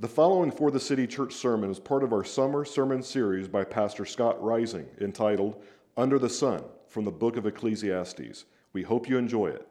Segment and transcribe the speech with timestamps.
[0.00, 4.40] The following 4TheCity Church sermon is part of our summer sermon series by Pastor Scott
[4.40, 5.60] Rising entitled
[5.96, 8.44] Under the Sun from the book of Ecclesiastes.
[8.72, 9.66] We hope you enjoy it.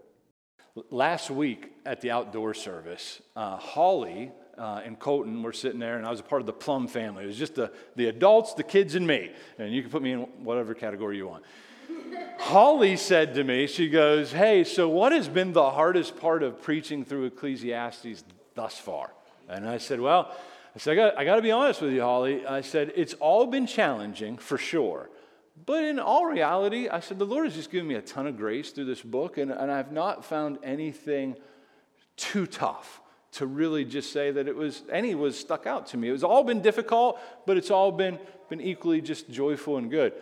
[0.90, 6.06] Last week at the outdoor service, uh, Holly uh, and Colton were sitting there, and
[6.06, 7.24] I was a part of the Plum family.
[7.24, 9.32] It was just the, the adults, the kids, and me.
[9.58, 11.46] And you can put me in whatever category you want.
[12.38, 16.62] Holly said to me, she goes, Hey, so what has been the hardest part of
[16.62, 18.26] preaching through Ecclesiastes
[18.56, 19.12] thus far?
[19.50, 20.36] And I said, Well,
[20.76, 22.46] I said, I got, I got to be honest with you, Holly.
[22.46, 25.10] I said, It's all been challenging for sure.
[25.66, 28.38] But in all reality, I said, The Lord has just given me a ton of
[28.38, 31.36] grace through this book, and, and I've not found anything
[32.16, 33.02] too tough
[33.34, 36.10] to really just say that it was, any was stuck out to me.
[36.10, 40.14] It was all been difficult, but it's all been, been equally just joyful and good.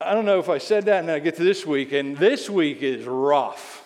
[0.00, 2.48] I don't know if I said that, and I get to this week, and this
[2.48, 3.84] week is rough.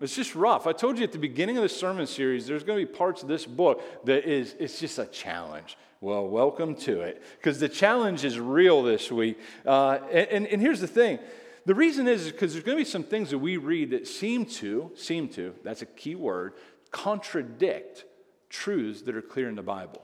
[0.00, 0.66] It's just rough.
[0.66, 3.22] I told you at the beginning of the sermon series, there's going to be parts
[3.22, 5.76] of this book that is, it's just a challenge.
[6.00, 9.38] Well, welcome to it, because the challenge is real this week.
[9.66, 11.18] Uh, and, and, here's the thing.
[11.66, 14.46] The reason is because there's going to be some things that we read that seem
[14.46, 16.54] to, seem to, that's a key word,
[16.90, 18.06] contradict
[18.48, 20.02] truths that are clear in the Bible.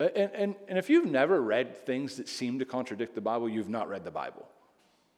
[0.00, 3.68] And, and, and if you've never read things that seem to contradict the Bible, you've
[3.68, 4.48] not read the Bible.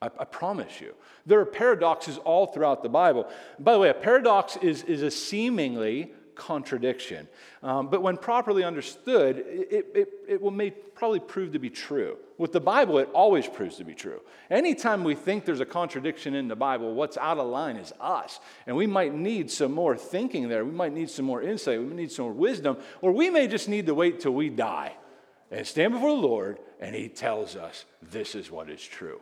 [0.03, 0.95] I, I, promise you.
[1.27, 3.29] There are paradoxes all throughout the Bible.
[3.59, 7.29] By the way, a paradox is, is a seemingly contradiction.
[7.63, 12.17] Um, but when properly understood, it, it, it will may probably prove to be true.
[12.39, 14.23] With the Bible, it always proves to be true.
[14.51, 18.41] Anytime we think there's a contradiction in the Bible, what's out of line is us.
[18.67, 20.65] And we might need some more thinking there.
[20.65, 21.79] We might need some more insight.
[21.79, 22.79] We might need some more wisdom.
[23.03, 24.95] Or we may just need to wait till we die
[25.51, 29.21] and stand before the Lord and He tells us this is what is true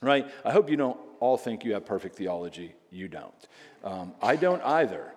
[0.00, 0.26] right?
[0.44, 2.74] I hope you don't all think you have perfect theology.
[2.90, 3.48] You don't.
[3.82, 5.14] Um, I don't either.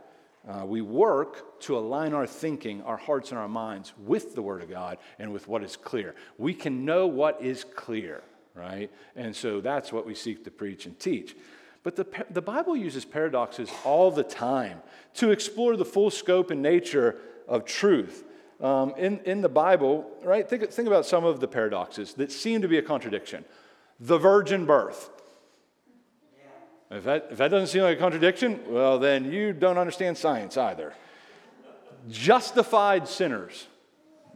[0.48, 4.62] Uh, we work to align our thinking, our hearts, and our minds with the Word
[4.62, 6.16] of God and with what is clear.
[6.38, 8.24] We can know what is clear,
[8.56, 8.90] right?
[9.16, 11.36] And so that's what we seek to preach and teach.
[11.84, 14.82] But the, the Bible uses paradoxes all the time
[15.16, 18.24] to explore the full scope and nature of truth.
[18.62, 20.48] Um, in, in the Bible, right?
[20.50, 23.46] Think, think about some of the paradoxes that seem to be a contradiction
[24.00, 25.10] the virgin birth.
[26.90, 30.56] If that, if that doesn't seem like a contradiction, well, then you don't understand science
[30.56, 30.94] either.
[32.10, 33.68] Justified sinners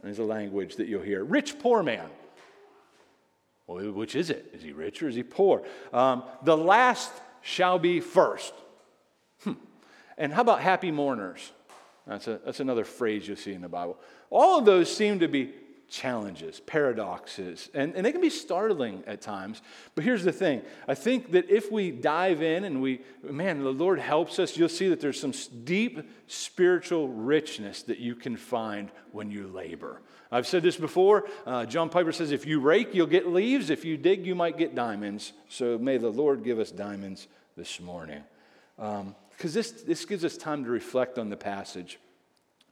[0.04, 1.24] is a language that you'll hear.
[1.24, 2.08] Rich, poor man.
[3.66, 4.50] Well, which is it?
[4.52, 5.62] Is he rich or is he poor?
[5.92, 8.52] Um, the last shall be first.
[9.44, 9.52] Hmm.
[10.18, 11.52] And how about happy mourners?
[12.06, 13.96] That's, a, that's another phrase you'll see in the Bible.
[14.28, 15.54] All of those seem to be
[15.92, 19.60] challenges, paradoxes, and, and they can be startling at times.
[19.94, 23.72] But here's the thing I think that if we dive in and we, man, the
[23.72, 28.90] Lord helps us, you'll see that there's some deep spiritual richness that you can find
[29.12, 30.00] when you labor.
[30.30, 31.28] I've said this before.
[31.46, 33.68] Uh, John Piper says, if you rake, you'll get leaves.
[33.68, 35.34] If you dig, you might get diamonds.
[35.50, 38.22] So may the Lord give us diamonds this morning.
[38.76, 41.98] Because um, this, this gives us time to reflect on the passage,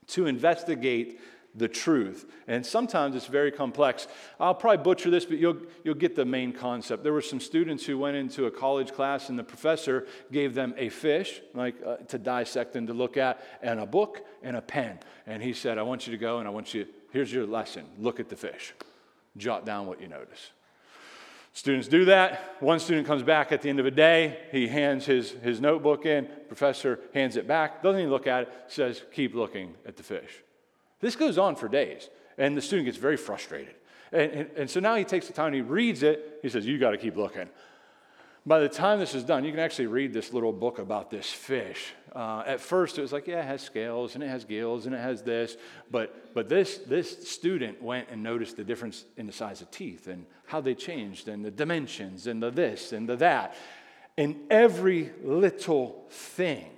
[0.07, 1.19] to investigate
[1.55, 2.25] the truth.
[2.47, 4.07] And sometimes it's very complex.
[4.39, 7.03] I'll probably butcher this, but you'll, you'll get the main concept.
[7.03, 10.73] There were some students who went into a college class, and the professor gave them
[10.77, 14.61] a fish, like uh, to dissect and to look at, and a book and a
[14.61, 14.99] pen.
[15.27, 17.85] And he said, I want you to go and I want you, here's your lesson
[17.97, 18.73] look at the fish,
[19.37, 20.51] jot down what you notice.
[21.53, 22.55] Students do that.
[22.61, 24.39] One student comes back at the end of a day.
[24.53, 26.29] He hands his, his notebook in.
[26.47, 30.43] Professor hands it back, doesn't even look at it, says, Keep looking at the fish.
[31.01, 33.75] This goes on for days, and the student gets very frustrated.
[34.11, 36.77] And, and, and so now he takes the time, he reads it, he says, You
[36.77, 37.49] got to keep looking.
[38.43, 41.29] By the time this is done, you can actually read this little book about this
[41.29, 41.93] fish.
[42.11, 44.95] Uh, at first, it was like, yeah, it has scales and it has gills and
[44.95, 45.57] it has this.
[45.91, 50.07] But, but this, this student went and noticed the difference in the size of teeth
[50.07, 53.55] and how they changed and the dimensions and the this and the that.
[54.17, 56.71] And every little thing.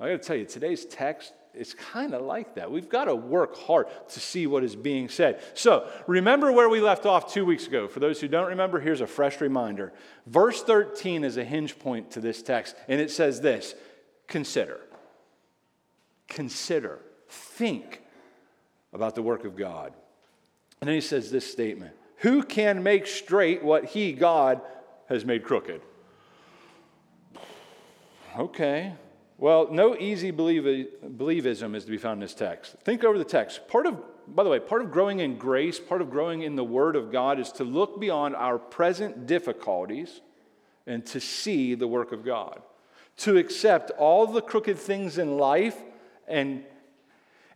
[0.00, 2.70] I got to tell you, today's text it's kind of like that.
[2.70, 5.42] We've got to work hard to see what is being said.
[5.54, 7.88] So, remember where we left off two weeks ago.
[7.88, 9.92] For those who don't remember, here's a fresh reminder.
[10.26, 13.74] Verse 13 is a hinge point to this text, and it says this
[14.28, 14.80] Consider.
[16.28, 17.00] Consider.
[17.28, 18.02] Think
[18.92, 19.92] about the work of God.
[20.80, 24.62] And then he says this statement Who can make straight what he, God,
[25.08, 25.82] has made crooked?
[28.38, 28.94] Okay,
[29.42, 32.76] well, no easy believism is to be found in this text.
[32.84, 33.66] Think over the text.
[33.66, 36.62] Part of, by the way, part of growing in grace, part of growing in the
[36.62, 40.20] Word of God is to look beyond our present difficulties
[40.86, 42.62] and to see the work of God.
[43.16, 45.76] To accept all the crooked things in life
[46.28, 46.62] and,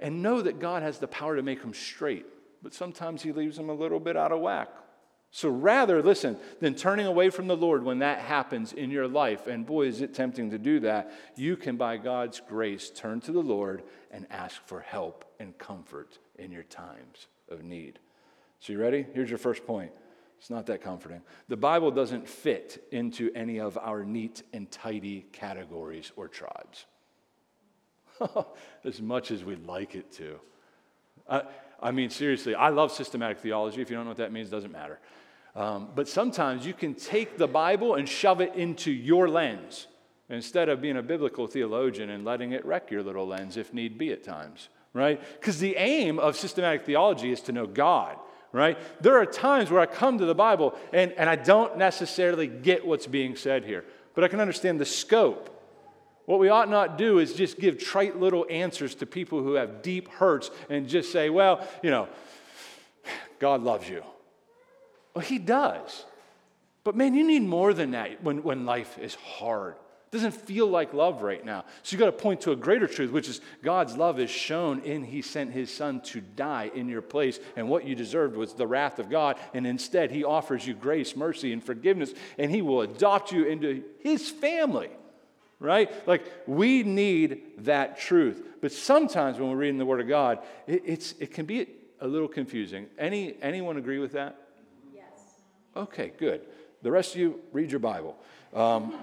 [0.00, 2.26] and know that God has the power to make them straight,
[2.64, 4.70] but sometimes He leaves them a little bit out of whack.
[5.30, 9.46] So rather, listen, than turning away from the Lord when that happens in your life,
[9.46, 13.32] and boy, is it tempting to do that, you can, by God's grace, turn to
[13.32, 17.98] the Lord and ask for help and comfort in your times of need.
[18.60, 19.06] So, you ready?
[19.12, 19.92] Here's your first point.
[20.38, 21.22] It's not that comforting.
[21.48, 26.86] The Bible doesn't fit into any of our neat and tidy categories or tribes,
[28.84, 30.38] as much as we'd like it to.
[31.28, 31.42] I,
[31.80, 33.82] I mean, seriously, I love systematic theology.
[33.82, 34.98] If you don't know what that means, it doesn't matter.
[35.54, 39.86] Um, but sometimes you can take the Bible and shove it into your lens
[40.28, 43.96] instead of being a biblical theologian and letting it wreck your little lens if need
[43.96, 45.20] be at times, right?
[45.40, 48.16] Because the aim of systematic theology is to know God,
[48.52, 48.76] right?
[49.00, 52.86] There are times where I come to the Bible and, and I don't necessarily get
[52.86, 53.84] what's being said here,
[54.14, 55.55] but I can understand the scope.
[56.26, 59.80] What we ought not do is just give trite little answers to people who have
[59.80, 62.08] deep hurts and just say, well, you know,
[63.38, 64.02] God loves you.
[65.14, 66.04] Well, He does.
[66.82, 69.74] But man, you need more than that when, when life is hard.
[69.74, 71.64] It doesn't feel like love right now.
[71.82, 74.80] So you got to point to a greater truth, which is God's love is shown
[74.80, 77.38] in He sent His Son to die in your place.
[77.56, 79.36] And what you deserved was the wrath of God.
[79.54, 82.14] And instead, He offers you grace, mercy, and forgiveness.
[82.36, 84.90] And He will adopt you into His family
[85.60, 85.90] right?
[86.06, 88.42] Like we need that truth.
[88.60, 91.68] But sometimes when we're reading the Word of God, it, it's, it can be
[92.00, 92.86] a little confusing.
[92.98, 94.36] Any, anyone agree with that?
[94.94, 95.04] Yes.
[95.74, 96.42] Okay, good.
[96.82, 98.16] The rest of you, read your Bible.
[98.54, 98.94] Um,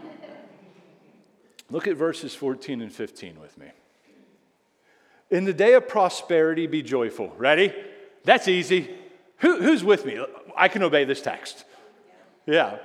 [1.72, 3.68] look at verses 14 and 15 with me.
[5.30, 7.34] In the day of prosperity, be joyful.
[7.38, 7.74] Ready?
[8.24, 8.90] That's easy.
[9.38, 10.24] Who, who's with me?
[10.56, 11.66] I can obey this text.
[12.46, 12.78] Yeah.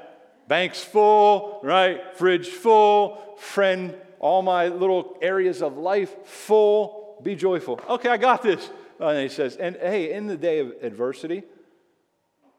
[0.49, 2.17] Bank's full, right?
[2.17, 7.21] Fridge full, friend, all my little areas of life full.
[7.23, 7.79] Be joyful.
[7.89, 8.71] Okay, I got this.
[8.99, 11.43] And he says, and hey, in the day of adversity,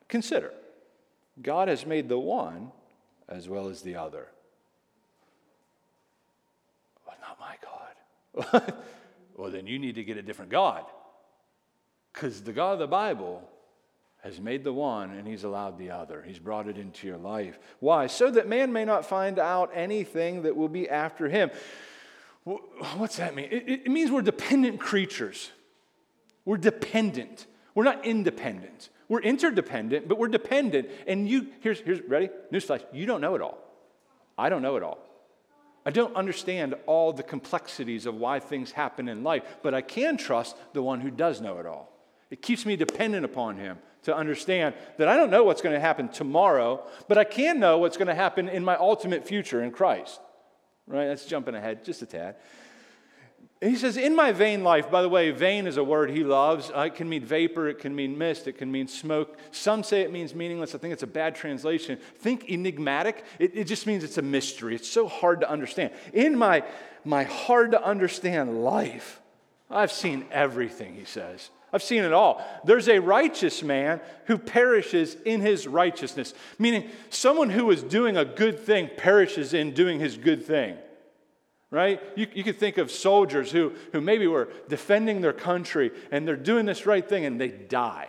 [0.07, 0.53] consider
[1.41, 2.71] God has made the one
[3.27, 4.27] as well as the other.
[7.06, 7.56] Well, not my
[8.62, 8.74] God.
[9.36, 10.86] well, then you need to get a different God.
[12.13, 13.50] Because the God of the Bible
[14.21, 16.24] has made the one and he's allowed the other.
[16.25, 17.57] He's brought it into your life.
[17.80, 18.07] Why?
[18.07, 21.51] So that man may not find out anything that will be after him.
[22.44, 23.48] What's that mean?
[23.51, 25.51] It, it means we're dependent creatures.
[26.45, 27.45] We're dependent.
[27.75, 28.89] We're not independent.
[29.07, 30.89] We're interdependent, but we're dependent.
[31.07, 32.30] And you, here's, here's ready?
[32.51, 33.57] Newsflash, you don't know it all.
[34.38, 35.00] I don't know it all.
[35.86, 40.18] I don't understand all the complexities of why things happen in life, but I can
[40.18, 41.89] trust the one who does know it all.
[42.29, 45.79] It keeps me dependent upon him to understand that I don't know what's going to
[45.79, 49.71] happen tomorrow, but I can know what's going to happen in my ultimate future in
[49.71, 50.19] Christ.
[50.87, 51.07] Right?
[51.07, 52.35] That's jumping ahead just a tad.
[53.61, 56.71] He says, In my vain life, by the way, vain is a word he loves.
[56.73, 59.37] Uh, it can mean vapor, it can mean mist, it can mean smoke.
[59.51, 60.73] Some say it means meaningless.
[60.73, 61.99] I think it's a bad translation.
[62.19, 63.25] Think enigmatic.
[63.37, 64.75] It, it just means it's a mystery.
[64.75, 65.91] It's so hard to understand.
[66.13, 66.63] In my,
[67.03, 69.19] my hard to understand life,
[69.69, 71.49] I've seen everything, he says.
[71.71, 72.44] I've seen it all.
[72.63, 78.25] There's a righteous man who perishes in his righteousness, meaning someone who is doing a
[78.25, 80.77] good thing perishes in doing his good thing
[81.71, 82.01] right?
[82.16, 86.36] You, you could think of soldiers who, who maybe were defending their country and they're
[86.36, 88.07] doing this right thing and they die.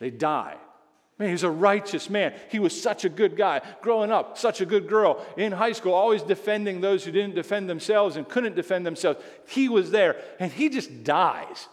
[0.00, 0.56] They die.
[1.18, 2.34] Man, he was a righteous man.
[2.50, 3.60] He was such a good guy.
[3.82, 5.24] Growing up, such a good girl.
[5.36, 9.22] In high school, always defending those who didn't defend themselves and couldn't defend themselves.
[9.46, 11.68] He was there and he just dies.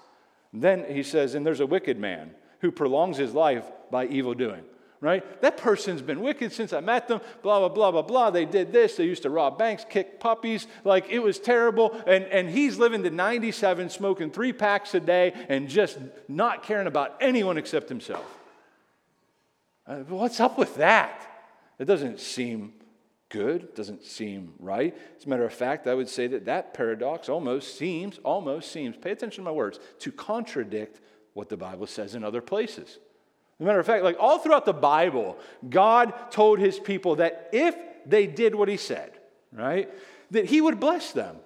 [0.53, 4.63] Then he says, and there's a wicked man who prolongs his life by evil doing
[5.01, 5.41] right?
[5.41, 8.29] That person's been wicked since I met them, blah, blah, blah, blah, blah.
[8.29, 8.96] They did this.
[8.96, 10.67] They used to rob banks, kick puppies.
[10.84, 12.00] Like it was terrible.
[12.05, 16.88] And, and he's living to 97, smoking three packs a day, and just not caring
[16.88, 18.25] about anyone except himself.
[19.88, 21.27] Uh, what's up with that?
[21.79, 22.74] It doesn't seem
[23.32, 24.96] good, doesn't seem right.
[25.18, 28.96] As a matter of fact, I would say that that paradox almost seems, almost seems,
[28.96, 31.02] pay attention to my words, to contradict
[31.34, 33.00] what the Bible says in other places.
[33.60, 37.50] As a matter of fact, like all throughout the Bible, God told his people that
[37.52, 39.12] if they did what he said,
[39.52, 39.90] right,
[40.32, 41.38] that he would bless them.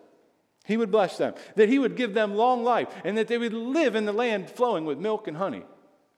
[0.66, 3.54] He would bless them, that he would give them long life, and that they would
[3.54, 5.64] live in the land flowing with milk and honey.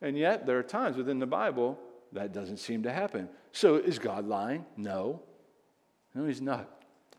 [0.02, 1.78] And yet, there are times within the Bible
[2.14, 3.28] that doesn't seem to happen.
[3.52, 4.66] So, is God lying?
[4.78, 5.22] No.
[6.16, 6.70] No, he's not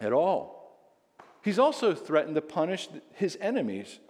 [0.01, 0.59] at all.
[1.43, 4.01] He's also threatened to punish his enemies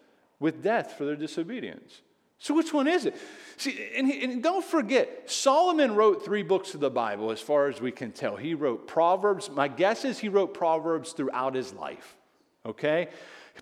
[0.40, 2.00] with death for their disobedience.
[2.40, 3.16] So, which one is it?
[3.56, 7.80] See, and, and, don't forget, Solomon wrote three books of the Bible, as far as
[7.80, 8.36] we can tell.
[8.36, 9.50] He wrote Proverbs.
[9.50, 12.16] My guess is he wrote Proverbs throughout his life,
[12.64, 13.08] okay?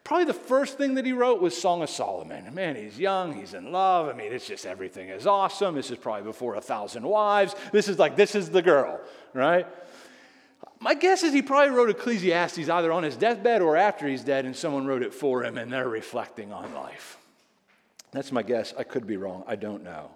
[0.05, 2.55] Probably the first thing that he wrote was Song of Solomon.
[2.55, 4.09] Man, he's young, he's in love.
[4.09, 5.75] I mean, it's just everything is awesome.
[5.75, 7.55] This is probably before a thousand wives.
[7.73, 9.01] This is like, this is the girl,
[9.33, 9.67] right?
[10.81, 14.45] My guess is he probably wrote Ecclesiastes either on his deathbed or after he's dead,
[14.45, 17.19] and someone wrote it for him, and they're reflecting on life.
[18.13, 18.73] That's my guess.
[18.79, 19.45] I could be wrong.
[19.47, 20.11] I don't know.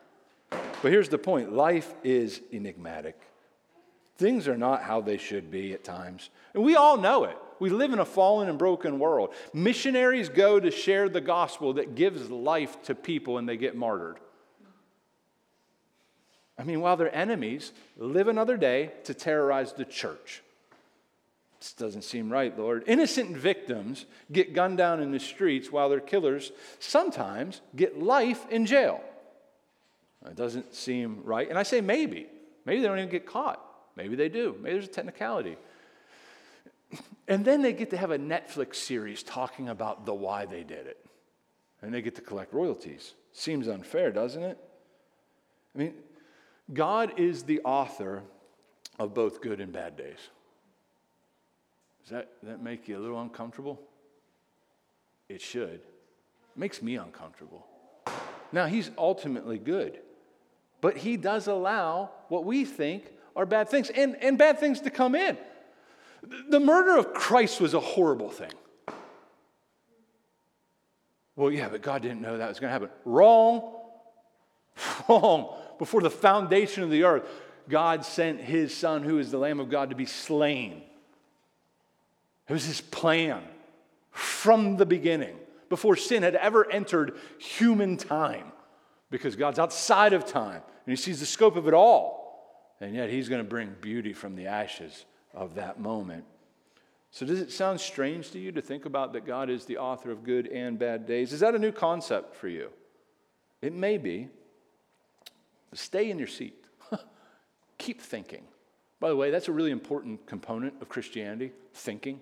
[0.51, 3.19] But here's the point life is enigmatic.
[4.17, 6.31] Things are not how they should be at times.
[6.55, 7.37] And we all know it.
[7.59, 9.35] We live in a fallen and broken world.
[9.53, 14.19] Missionaries go to share the gospel that gives life to people and they get martyred.
[16.59, 20.43] I mean, while their enemies live another day to terrorize the church.
[21.61, 22.85] This doesn't seem right, Lord.
[22.87, 28.65] Innocent victims get gunned down in the streets while their killers sometimes get life in
[28.65, 29.03] jail.
[30.25, 31.49] It doesn't seem right.
[31.49, 32.27] And I say maybe.
[32.65, 33.63] Maybe they don't even get caught.
[33.95, 34.57] Maybe they do.
[34.61, 35.57] Maybe there's a technicality.
[37.29, 40.89] And then they get to have a Netflix series talking about the why they did
[40.89, 40.99] it.
[41.81, 43.15] And they get to collect royalties.
[43.33, 44.59] Seems unfair, doesn't it?
[45.73, 45.95] I mean,
[46.73, 48.25] God is the author
[48.99, 50.19] of both good and bad days.
[52.11, 53.81] Does that, that make you a little uncomfortable?
[55.29, 55.75] It should.
[55.75, 57.65] It makes me uncomfortable.
[58.51, 60.01] Now, He's ultimately good,
[60.81, 64.91] but He does allow what we think are bad things and, and bad things to
[64.91, 65.39] come in.
[66.49, 68.51] The murder of Christ was a horrible thing.
[71.37, 72.91] Well, yeah, but God didn't know that was going to happen.
[73.05, 73.73] Wrong.
[75.09, 75.55] Wrong.
[75.79, 77.23] Before the foundation of the earth,
[77.69, 80.83] God sent his son, who is the Lamb of God, to be slain.
[82.51, 83.43] It was his plan
[84.11, 85.37] from the beginning,
[85.69, 88.51] before sin had ever entered human time,
[89.09, 92.75] because God's outside of time and he sees the scope of it all.
[92.81, 96.25] And yet he's going to bring beauty from the ashes of that moment.
[97.13, 100.11] So, does it sound strange to you to think about that God is the author
[100.11, 101.33] of good and bad days?
[101.33, 102.71] Is that a new concept for you?
[103.63, 104.29] It may be.
[105.73, 106.65] Stay in your seat.
[107.79, 108.43] Keep thinking.
[108.99, 112.19] By the way, that's a really important component of Christianity thinking.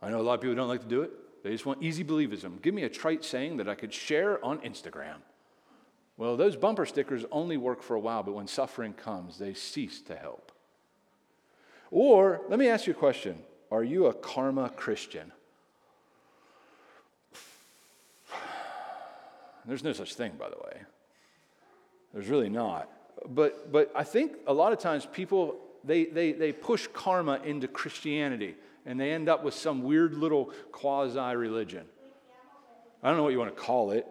[0.00, 1.10] I know a lot of people don't like to do it,
[1.42, 2.60] they just want easy believism.
[2.62, 5.16] Give me a trite saying that I could share on Instagram.
[6.16, 10.00] Well, those bumper stickers only work for a while, but when suffering comes, they cease
[10.02, 10.50] to help.
[11.90, 13.38] Or let me ask you a question
[13.70, 15.32] Are you a karma Christian?
[19.64, 20.80] There's no such thing, by the way.
[22.14, 22.88] There's really not.
[23.28, 27.68] But, but I think a lot of times people, they, they, they push karma into
[27.68, 28.54] Christianity
[28.88, 31.84] and they end up with some weird little quasi religion.
[33.02, 34.06] I don't know what you want to call it.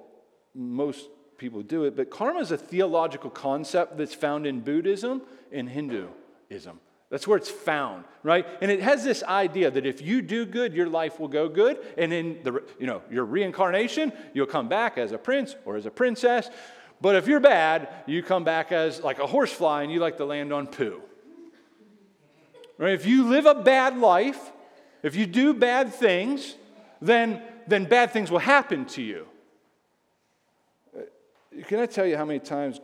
[0.53, 5.67] Most people do it, but karma is a theological concept that's found in Buddhism and
[5.67, 6.79] Hinduism.
[7.09, 8.45] That's where it's found, right?
[8.61, 11.79] And it has this idea that if you do good, your life will go good,
[11.97, 15.87] and in the you know your reincarnation, you'll come back as a prince or as
[15.87, 16.49] a princess.
[17.01, 20.25] But if you're bad, you come back as like a horsefly and you like to
[20.25, 21.01] land on poo.
[22.77, 22.93] Right?
[22.93, 24.51] If you live a bad life,
[25.07, 26.55] if you do bad things,
[27.01, 29.27] then, then bad things will happen to you.
[30.95, 31.01] Uh,
[31.65, 32.79] can I tell you how many times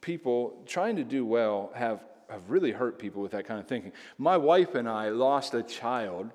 [0.00, 2.00] people trying to do well have
[2.30, 3.92] have really hurt people with that kind of thinking.
[4.16, 6.30] My wife and I lost a child,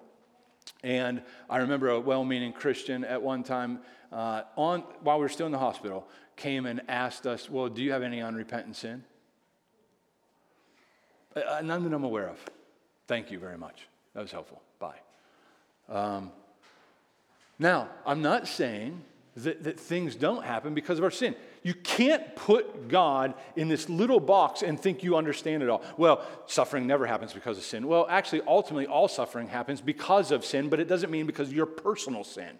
[0.83, 3.79] and I remember a well meaning Christian at one time,
[4.11, 7.81] uh, on, while we were still in the hospital, came and asked us, Well, do
[7.81, 9.03] you have any unrepentant sin?
[11.35, 12.39] Uh, uh none that I'm aware of.
[13.07, 13.87] Thank you very much.
[14.13, 14.61] That was helpful.
[15.89, 16.31] Um,
[17.57, 19.01] now, I'm not saying
[19.37, 21.35] that, that things don't happen because of our sin.
[21.63, 25.83] You can't put God in this little box and think you understand it all.
[25.97, 27.87] Well, suffering never happens because of sin.
[27.87, 31.53] Well, actually, ultimately, all suffering happens because of sin, but it doesn't mean because of
[31.53, 32.59] your personal sin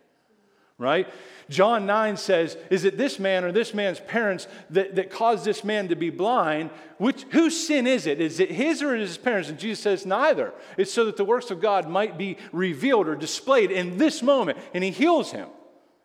[0.77, 1.07] right?
[1.49, 5.63] John 9 says, Is it this man or this man's parents that, that caused this
[5.63, 6.71] man to be blind?
[6.97, 8.19] Which, whose sin is it?
[8.19, 9.49] Is it his or his parents?
[9.49, 10.53] And Jesus says, Neither.
[10.77, 14.57] It's so that the works of God might be revealed or displayed in this moment.
[14.73, 15.49] And he heals him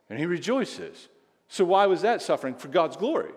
[0.08, 1.08] and he rejoices.
[1.48, 2.54] So, why was that suffering?
[2.54, 3.32] For God's glory.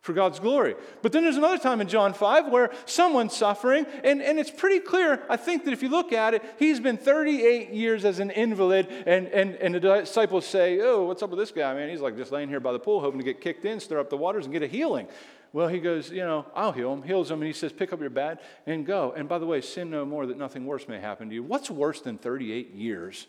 [0.00, 0.76] For God's glory.
[1.02, 4.80] But then there's another time in John 5 where someone's suffering, and, and it's pretty
[4.80, 5.22] clear.
[5.28, 8.88] I think that if you look at it, he's been 38 years as an invalid,
[9.06, 11.90] and, and, and the disciples say, Oh, what's up with this guy, man?
[11.90, 14.08] He's like just laying here by the pool, hoping to get kicked in, stir up
[14.08, 15.06] the waters, and get a healing.
[15.52, 18.00] Well, he goes, You know, I'll heal him, heals him, and he says, Pick up
[18.00, 19.12] your bed and go.
[19.14, 21.42] And by the way, sin no more that nothing worse may happen to you.
[21.42, 23.26] What's worse than 38 years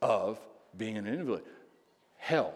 [0.00, 0.38] of
[0.76, 1.42] being an invalid?
[2.16, 2.54] Hell.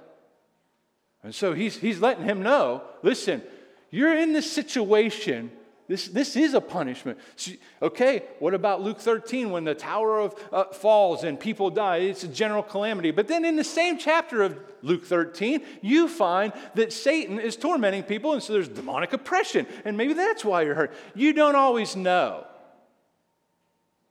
[1.23, 3.43] And so he's, he's letting him know listen,
[3.91, 5.51] you're in this situation
[5.91, 7.19] This, this is a punishment.
[7.83, 11.97] Okay, what about Luke 13 when the tower of uh, falls and people die?
[11.97, 13.11] It's a general calamity.
[13.11, 18.05] But then in the same chapter of Luke 13, you find that Satan is tormenting
[18.05, 19.67] people, and so there's demonic oppression.
[19.85, 20.95] And maybe that's why you're hurt.
[21.17, 22.47] You don't always know.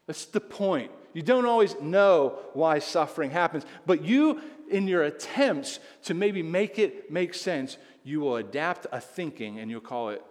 [0.05, 0.91] That's the point.
[1.13, 6.79] You don't always know why suffering happens, but you, in your attempts to maybe make
[6.79, 10.23] it make sense, you will adapt a thinking and you'll call it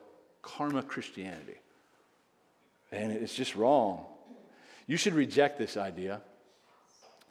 [0.43, 1.57] karma Christianity.
[2.93, 4.07] And it's just wrong.
[4.87, 6.23] You should reject this idea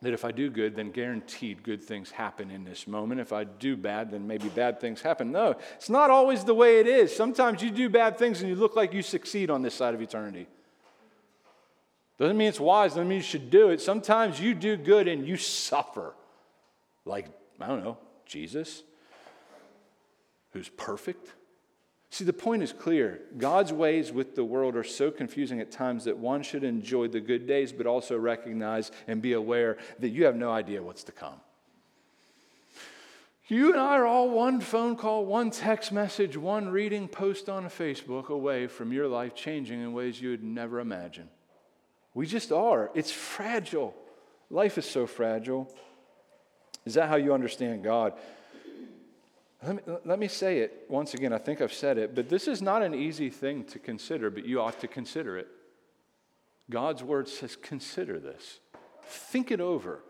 [0.01, 3.20] that if I do good, then guaranteed good things happen in this moment.
[3.20, 5.32] If I do bad, then maybe bad things happen.
[5.32, 7.16] No, it's not always the way it is.
[7.16, 10.01] Sometimes you do bad things and you look like you succeed on this side of
[10.01, 10.48] eternity.
[12.18, 13.82] Doesn't mean it's wise, doesn't mean you should do it.
[13.82, 16.16] Sometimes you do good and you suffer.
[17.06, 17.28] Like,
[17.60, 18.84] I don't know, Jesus,
[20.52, 21.32] who's perfect,
[22.10, 23.22] See, the point is clear.
[23.38, 27.20] God's ways with the world are so confusing at times that one should enjoy the
[27.20, 31.12] good days, but also recognize and be aware that you have no idea what's to
[31.12, 31.36] come.
[33.50, 37.66] You and I are all one phone call, one text message, one reading post on
[37.66, 41.30] Facebook away from your life changing in ways you would never imagine.
[42.18, 42.90] We just are.
[42.96, 43.94] It's fragile.
[44.50, 45.72] Life is so fragile.
[46.84, 48.14] Is that how you understand God?
[49.62, 51.32] Let me, let me say it once again.
[51.32, 54.46] I think I've said it, but this is not an easy thing to consider, but
[54.46, 55.48] you ought to consider it.
[56.72, 58.62] God's word says, consider this.
[59.04, 60.04] Think it over,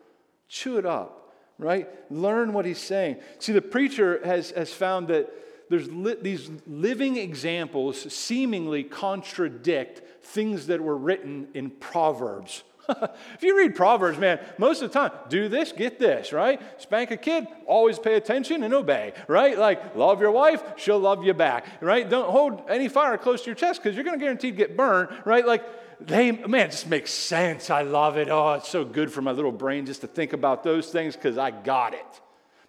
[0.47, 1.89] chew it up, right?
[2.09, 3.17] Learn what he's saying.
[3.39, 5.29] See, the preacher has, has found that
[5.69, 12.63] there's li- these living examples seemingly contradict things that were written in Proverbs.
[12.89, 16.61] if you read Proverbs, man, most of the time, do this, get this, right?
[16.81, 19.57] Spank a kid, always pay attention and obey, right?
[19.57, 22.09] Like, love your wife, she'll love you back, right?
[22.09, 25.09] Don't hold any fire close to your chest because you're going to guarantee get burned,
[25.25, 25.45] right?
[25.45, 25.63] Like,
[25.99, 27.69] they, man, it just makes sense.
[27.69, 28.29] I love it.
[28.29, 31.37] Oh, it's so good for my little brain just to think about those things because
[31.37, 32.21] I got it.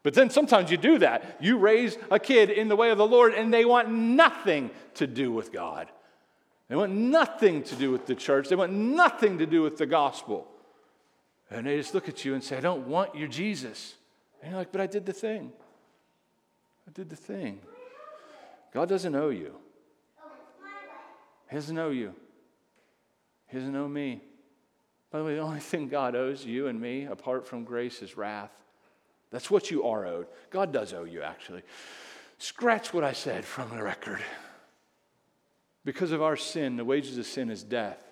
[0.02, 1.38] But then sometimes you do that.
[1.40, 5.06] You raise a kid in the way of the Lord and they want nothing to
[5.06, 5.88] do with God.
[6.68, 8.48] They want nothing to do with the church.
[8.48, 10.46] They want nothing to do with the gospel.
[11.50, 13.94] And they just look at you and say, I don't want your Jesus.
[14.42, 15.52] And you're like, but I did the thing.
[16.86, 17.60] I did the thing.
[18.72, 19.54] God doesn't owe you.
[21.48, 22.14] He doesn't owe you.
[23.46, 24.20] He doesn't owe me.
[25.10, 28.16] By the way, the only thing God owes you and me, apart from grace, is
[28.16, 28.52] wrath.
[29.30, 30.26] That's what you are owed.
[30.50, 31.62] God does owe you, actually.
[32.38, 34.20] Scratch what I said from the record.
[35.84, 38.04] Because of our sin, the wages of sin is death.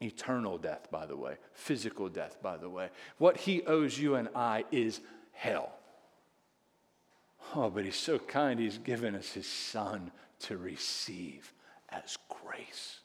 [0.00, 1.36] Eternal death, by the way.
[1.52, 2.88] Physical death, by the way.
[3.18, 5.00] What he owes you and I is
[5.32, 5.72] hell.
[7.54, 11.52] Oh, but he's so kind, he's given us his son to receive
[11.90, 13.00] as grace.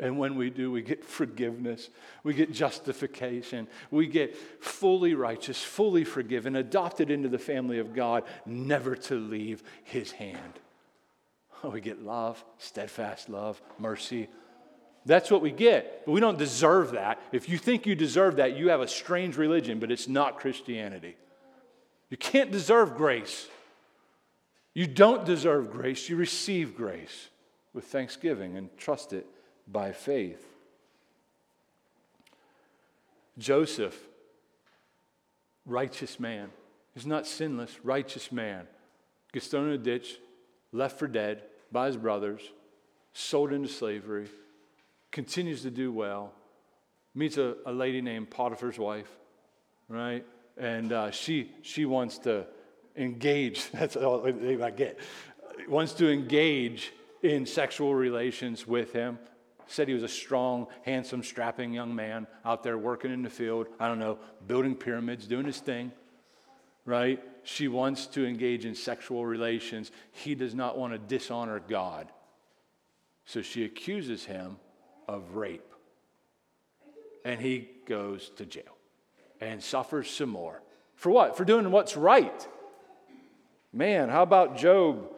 [0.00, 1.90] And when we do, we get forgiveness,
[2.24, 8.24] we get justification, we get fully righteous, fully forgiven, adopted into the family of God,
[8.46, 10.54] never to leave his hand.
[11.62, 14.28] We get love, steadfast love, mercy.
[15.04, 17.20] That's what we get, but we don't deserve that.
[17.32, 21.18] If you think you deserve that, you have a strange religion, but it's not Christianity.
[22.08, 23.46] You can't deserve grace.
[24.72, 27.28] You don't deserve grace, you receive grace
[27.74, 29.26] with thanksgiving and trust it
[29.70, 30.46] by faith.
[33.38, 33.98] Joseph,
[35.64, 36.50] righteous man.
[36.94, 38.66] He's not sinless, righteous man.
[39.32, 40.16] Gets thrown in a ditch,
[40.72, 42.42] left for dead by his brothers,
[43.12, 44.28] sold into slavery,
[45.10, 46.32] continues to do well,
[47.14, 49.10] meets a, a lady named Potiphar's wife,
[49.88, 50.24] right?
[50.56, 52.46] And uh, she, she wants to
[52.96, 54.98] engage, that's all I get,
[55.68, 59.18] wants to engage in sexual relations with him.
[59.70, 63.68] Said he was a strong, handsome, strapping young man out there working in the field,
[63.78, 65.92] I don't know, building pyramids, doing his thing,
[66.84, 67.22] right?
[67.42, 69.90] she wants to engage in sexual relations.
[70.12, 72.10] He does not want to dishonor God.
[73.24, 74.56] So she accuses him
[75.08, 75.72] of rape.
[77.24, 78.76] And he goes to jail
[79.40, 80.62] and suffers some more.
[80.94, 81.36] For what?
[81.36, 82.48] For doing what's right.
[83.72, 85.10] Man, how about Job?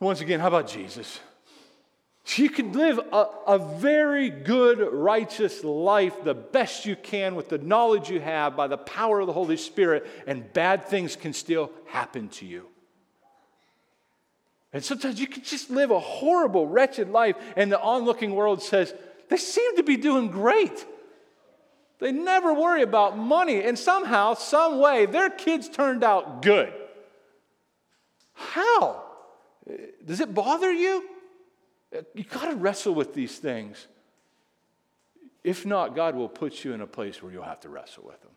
[0.00, 1.20] Once again, how about Jesus?
[2.36, 7.58] You can live a, a, very good, righteous life the best you can with the
[7.58, 11.72] knowledge you have by the power of the Holy Spirit, and bad things can still
[11.86, 12.68] happen to you.
[14.72, 18.94] And sometimes you can just live a horrible, wretched life, and the onlooking world says,
[19.28, 20.86] they seem to be doing great.
[21.98, 26.72] They never worry about money, and somehow, some way, their kids turned out good.
[28.32, 29.02] How?
[30.04, 31.08] Does it bother you?
[32.14, 33.86] You got to wrestle with these things.
[35.44, 38.20] If not, God will put you in a place where you'll have to wrestle with
[38.22, 38.30] them.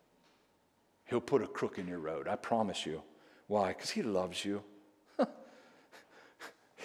[1.06, 2.28] He'll put a crook in your road.
[2.28, 3.02] I promise you.
[3.48, 3.70] Why?
[3.70, 4.64] Because He loves you.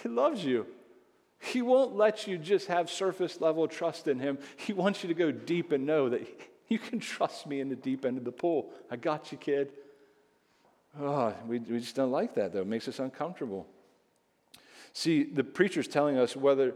[0.03, 0.67] he loves you.
[1.39, 4.37] He won't let you just have surface level trust in Him.
[4.57, 6.21] He wants you to go deep and know that
[6.69, 8.69] you can trust me in the deep end of the pool.
[8.91, 9.73] I got you, kid.
[10.99, 12.61] Oh, we, we just don't like that, though.
[12.61, 13.65] It makes us uncomfortable.
[14.93, 16.73] See, the preacher's telling us whether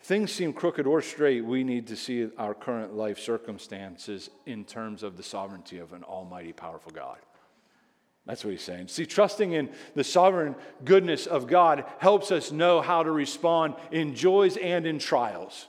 [0.00, 5.02] things seem crooked or straight, we need to see our current life circumstances in terms
[5.02, 7.18] of the sovereignty of an almighty, powerful God.
[8.26, 8.88] That's what he's saying.
[8.88, 10.54] See, trusting in the sovereign
[10.84, 15.66] goodness of God helps us know how to respond in joys and in trials.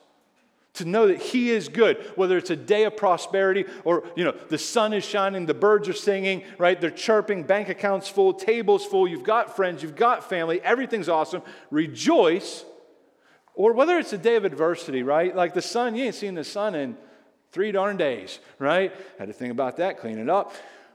[0.76, 4.36] To know that He is good, whether it's a day of prosperity or, you know,
[4.50, 6.80] the sun is shining, the birds are singing, right?
[6.80, 11.42] They're chirping, bank accounts full, tables full, you've got friends, you've got family, everything's awesome.
[11.72, 12.66] Rejoice
[13.56, 15.36] or whether it's a day of adversity, right?
[15.36, 16.96] Like the sun, you ain't seen the sun in
[17.52, 18.94] three darn days, right?
[19.18, 20.54] Had to think about that, clean it up.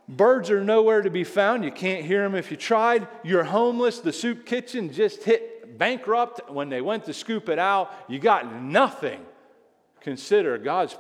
[0.08, 1.64] Birds are nowhere to be found.
[1.64, 3.08] You can't hear them if you tried.
[3.22, 4.00] You're homeless.
[4.00, 7.92] The soup kitchen just hit bankrupt when they went to scoop it out.
[8.08, 9.20] You got nothing.
[10.04, 10.96] Consider God's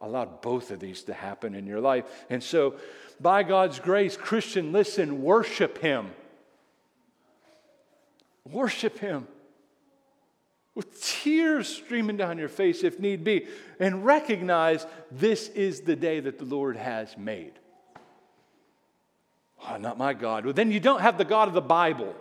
[0.00, 2.04] allowed both of these to happen in your life.
[2.28, 2.76] And so,
[3.20, 6.10] by God's grace, Christian, listen, worship Him.
[8.44, 9.28] Worship Him
[10.74, 13.46] with tears streaming down your face if need be,
[13.80, 17.52] and recognize this is the day that the Lord has made.
[19.68, 20.44] Oh, not my God.
[20.44, 22.14] Well, then you don't have the God of the Bible.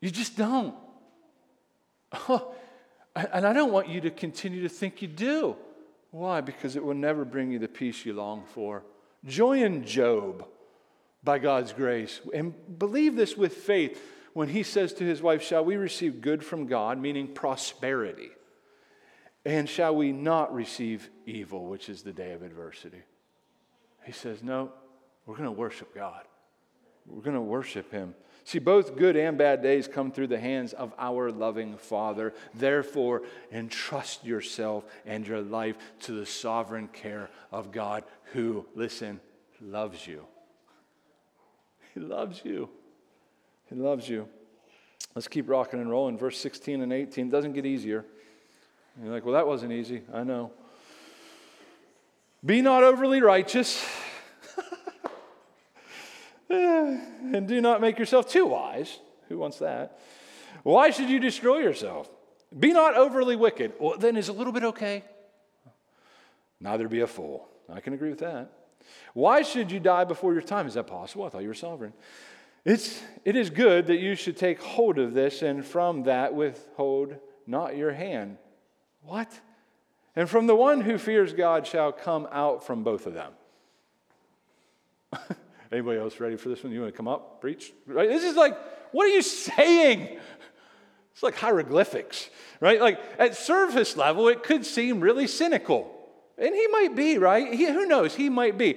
[0.00, 0.74] You just don't.
[2.28, 2.54] Oh,
[3.16, 5.56] and I don't want you to continue to think you do.
[6.10, 6.40] Why?
[6.40, 8.82] Because it will never bring you the peace you long for.
[9.24, 10.46] Join Job
[11.24, 14.00] by God's grace and believe this with faith
[14.32, 18.30] when he says to his wife, Shall we receive good from God, meaning prosperity?
[19.44, 23.02] And shall we not receive evil, which is the day of adversity?
[24.04, 24.72] He says, No,
[25.24, 26.22] we're going to worship God.
[27.06, 28.14] We're going to worship him.
[28.46, 32.32] See, both good and bad days come through the hands of our loving Father.
[32.54, 38.04] Therefore, entrust yourself and your life to the sovereign care of God
[38.34, 39.20] who, listen,
[39.60, 40.24] loves you.
[41.94, 42.68] He loves you.
[43.68, 44.28] He loves you.
[45.16, 46.16] Let's keep rocking and rolling.
[46.16, 48.04] Verse 16 and 18 doesn't get easier.
[49.02, 50.02] You're like, well, that wasn't easy.
[50.12, 50.52] I know.
[52.44, 53.84] Be not overly righteous,
[56.50, 58.98] and do not make yourself too wise.
[59.28, 59.98] Who wants that?
[60.62, 62.08] Why should you destroy yourself?
[62.56, 63.72] Be not overly wicked.
[63.80, 65.04] Well, then is a little bit okay?
[66.60, 67.48] Neither be a fool.
[67.72, 68.50] I can agree with that.
[69.14, 70.66] Why should you die before your time?
[70.66, 71.24] Is that possible?
[71.24, 71.92] I thought you were sovereign.
[72.64, 77.16] It's, it is good that you should take hold of this and from that withhold
[77.46, 78.38] not your hand.
[79.02, 79.40] What?
[80.16, 83.32] And from the one who fears God shall come out from both of them.
[85.72, 86.72] Anybody else ready for this one?
[86.72, 87.72] You want to come up, preach?
[87.86, 88.08] Right?
[88.08, 88.56] This is like,
[88.92, 90.18] what are you saying?
[91.12, 92.28] It's like hieroglyphics,
[92.60, 92.80] right?
[92.80, 95.90] Like at surface level, it could seem really cynical.
[96.36, 97.54] And he might be, right?
[97.54, 98.14] He, who knows?
[98.14, 98.76] He might be.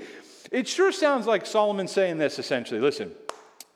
[0.51, 2.79] It sure sounds like Solomon saying this essentially.
[2.79, 3.11] Listen,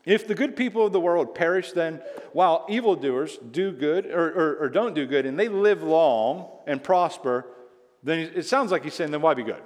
[0.04, 2.00] if the good people of the world perish, then
[2.32, 6.82] while evildoers do good or, or, or, don't do good and they live long and
[6.82, 7.46] prosper,
[8.02, 9.62] then it sounds like he's saying, then why be good?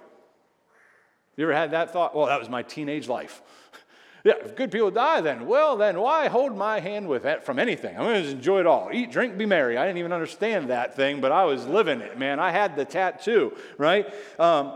[1.39, 2.17] You ever had that thought?
[2.17, 3.41] Well, that was my teenage life.
[4.25, 7.61] yeah, if good people die, then, well, then why hold my hand with that from
[7.61, 7.97] anything?
[7.97, 8.91] I'm going to enjoy it all.
[8.93, 9.79] Eat, drink, be merry.
[9.79, 12.41] I didn't even understand that thing, but I was living it, man.
[12.41, 14.13] I had the tattoo, right?
[14.41, 14.73] Um,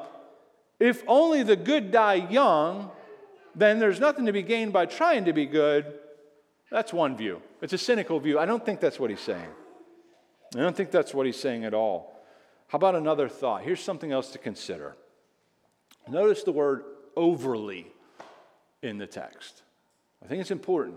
[0.79, 2.93] if only the good die young,
[3.57, 5.99] then there's nothing to be gained by trying to be good.
[6.71, 7.43] That's one view.
[7.61, 8.39] It's a cynical view.
[8.39, 9.51] I don't think that's what he's saying.
[10.55, 12.21] I don't think that's what he's saying at all.
[12.69, 13.63] How about another thought?
[13.63, 14.95] Here's something else to consider.
[16.09, 16.85] Notice the word
[17.17, 17.87] overly
[18.83, 19.63] in the text.
[20.23, 20.97] I think it's important.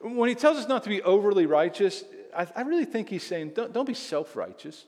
[0.00, 2.04] When he tells us not to be overly righteous,
[2.34, 4.86] I, I really think he's saying don't, don't be self righteous.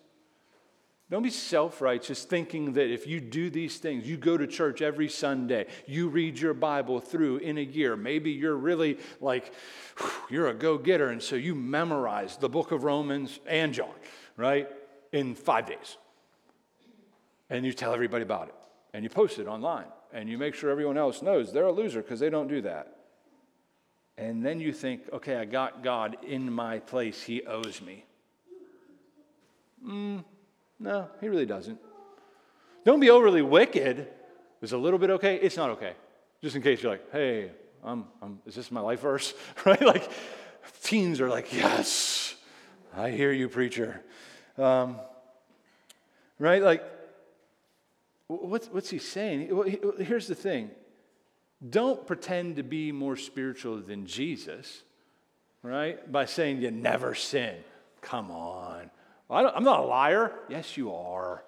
[1.10, 4.80] Don't be self righteous thinking that if you do these things, you go to church
[4.80, 7.96] every Sunday, you read your Bible through in a year.
[7.96, 9.52] Maybe you're really like,
[10.30, 13.92] you're a go getter, and so you memorize the book of Romans and John,
[14.38, 14.70] right,
[15.12, 15.98] in five days.
[17.50, 18.54] And you tell everybody about it,
[18.92, 22.02] and you post it online, and you make sure everyone else knows they're a loser
[22.02, 22.96] because they don't do that.
[24.18, 28.04] And then you think, okay, I got God in my place, He owes me.
[29.86, 30.24] Mm,
[30.78, 31.78] no, he really doesn't.
[32.84, 34.08] Don't be overly wicked.
[34.60, 35.36] Is a little bit okay?
[35.36, 35.94] It's not okay.
[36.40, 37.50] Just in case you're like, hey,
[37.82, 39.34] I'm, I'm, is this my life verse?
[39.64, 39.80] right?
[39.80, 40.08] Like,
[40.82, 42.34] teens are like, yes,
[42.96, 44.02] I hear you, preacher.
[44.58, 44.96] Um,
[46.38, 46.62] right?
[46.62, 46.84] Like,
[48.36, 49.96] what's, what's he saying?
[49.98, 50.70] Here's the thing
[51.68, 54.82] don't pretend to be more spiritual than Jesus,
[55.62, 56.10] right?
[56.10, 57.54] By saying you never sin.
[58.00, 58.90] Come on.
[59.30, 60.32] I'm not a liar.
[60.48, 61.42] Yes, you are.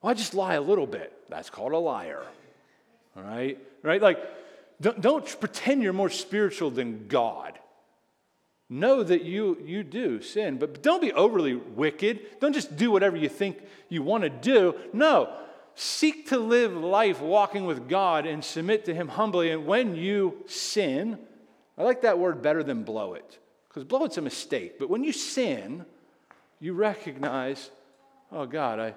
[0.00, 1.12] Well, I just lie a little bit.
[1.28, 2.22] That's called a liar.
[3.16, 3.58] All right?
[3.82, 4.00] Right?
[4.00, 4.20] Like,
[4.80, 7.58] don't, don't pretend you're more spiritual than God.
[8.70, 12.38] Know that you, you do sin, but don't be overly wicked.
[12.38, 14.74] Don't just do whatever you think you want to do.
[14.92, 15.32] No,
[15.78, 19.50] seek to live life walking with God and submit to Him humbly.
[19.50, 21.18] And when you sin,
[21.76, 23.38] I like that word better than blow it,
[23.68, 24.78] because blow it's a mistake.
[24.78, 25.86] But when you sin,
[26.58, 27.70] you recognize,
[28.32, 28.94] oh God, I,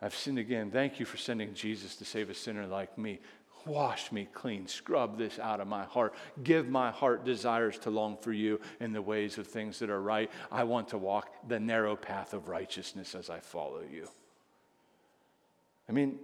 [0.00, 0.70] I've sinned again.
[0.70, 3.18] Thank you for sending Jesus to save a sinner like me.
[3.66, 4.66] Wash me clean.
[4.66, 6.14] Scrub this out of my heart.
[6.42, 10.02] Give my heart desires to long for you in the ways of things that are
[10.02, 10.30] right.
[10.50, 14.08] I want to walk the narrow path of righteousness as I follow you.
[15.88, 16.18] I mean,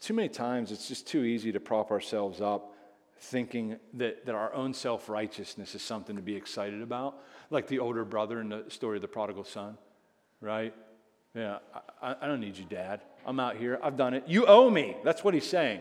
[0.00, 2.74] too many times it's just too easy to prop ourselves up
[3.18, 7.16] thinking that, that our own self righteousness is something to be excited about,
[7.50, 9.78] like the older brother in the story of the prodigal son,
[10.40, 10.74] right?
[11.34, 11.58] Yeah,
[12.02, 13.00] I, I don't need you, Dad.
[13.26, 13.78] I'm out here.
[13.82, 14.24] I've done it.
[14.26, 14.96] You owe me.
[15.02, 15.80] That's what he's saying,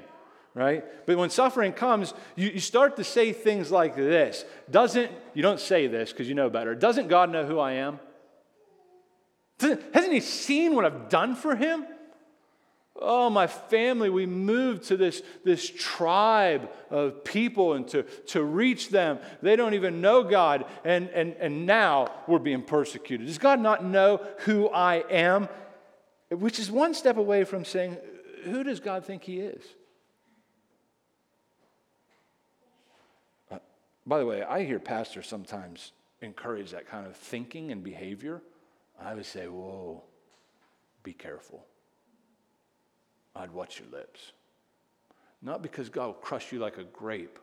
[0.54, 0.84] right?
[1.06, 4.46] But when suffering comes, you, you start to say things like this.
[4.72, 6.74] Doesn't, you don't say this because you know better.
[6.74, 8.00] Doesn't God know who I am?
[9.60, 11.86] Doesn't, hasn't he seen what I've done for him?
[12.96, 18.90] Oh, my family, we moved to this, this tribe of people and to, to reach
[18.90, 19.20] them.
[19.42, 23.26] They don't even know God, and, and, and now we're being persecuted.
[23.26, 25.50] Does God not know who I am?
[26.30, 27.98] Which is one step away from saying,
[28.44, 29.64] Who does God think He is?
[33.52, 33.58] Uh,
[34.06, 38.44] by the way, I hear pastors sometimes encourage that kind of thinking and behavior.
[39.02, 40.04] I would say, Whoa,
[41.02, 41.66] be careful.
[43.36, 44.32] I'd watch your lips.
[45.42, 47.40] Not because God will crush you like a grape,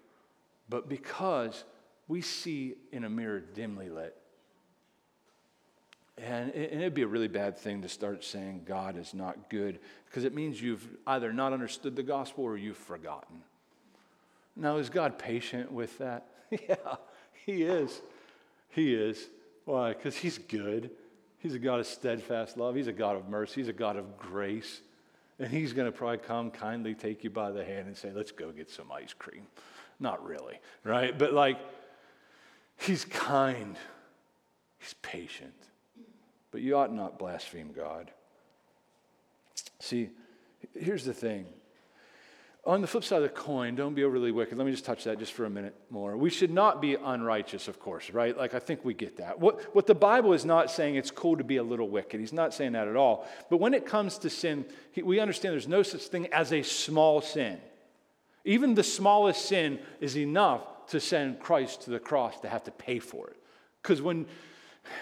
[0.68, 1.64] but because
[2.08, 4.16] we see in a mirror dimly lit.
[6.18, 10.24] And, it'd be a really bad thing to start saying God is not good because
[10.24, 13.42] it means you've either not understood the gospel or you've forgotten.
[14.56, 16.26] Now, is God patient with that?
[16.50, 16.96] yeah,
[17.46, 18.02] He is.
[18.68, 19.28] He is.
[19.64, 19.94] Why?
[19.94, 20.90] Because He's good.
[21.38, 22.74] He's a God of steadfast love.
[22.74, 23.62] He's a God of mercy.
[23.62, 24.82] He's a God of grace.
[25.40, 28.30] And he's going to probably come kindly take you by the hand and say, let's
[28.30, 29.46] go get some ice cream.
[29.98, 31.18] Not really, right?
[31.18, 31.58] But like,
[32.78, 33.76] he's kind,
[34.78, 35.54] he's patient.
[36.50, 38.10] But you ought not blaspheme God.
[39.78, 40.10] See,
[40.78, 41.46] here's the thing
[42.66, 44.58] on the flip side of the coin, don't be overly wicked.
[44.58, 46.16] Let me just touch that just for a minute more.
[46.16, 48.36] We should not be unrighteous, of course, right?
[48.36, 49.40] Like, I think we get that.
[49.40, 52.20] What, what the Bible is not saying it's cool to be a little wicked.
[52.20, 53.26] He's not saying that at all.
[53.48, 54.66] But when it comes to sin,
[55.02, 57.58] we understand there's no such thing as a small sin.
[58.44, 62.70] Even the smallest sin is enough to send Christ to the cross to have to
[62.70, 63.36] pay for it.
[63.82, 64.26] Because when,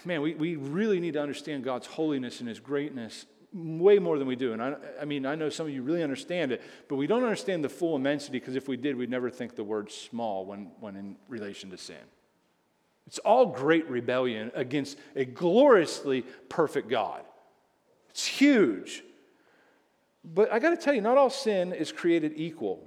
[0.05, 4.27] man, we, we really need to understand God's holiness and his greatness way more than
[4.27, 4.53] we do.
[4.53, 7.23] And I, I, mean, I know some of you really understand it, but we don't
[7.23, 10.71] understand the full immensity because if we did, we'd never think the word small when,
[10.81, 11.97] when in relation to sin.
[13.07, 17.23] It's all great rebellion against a gloriously perfect God.
[18.11, 19.03] It's huge.
[20.23, 22.87] But I got to tell you, not all sin is created equal.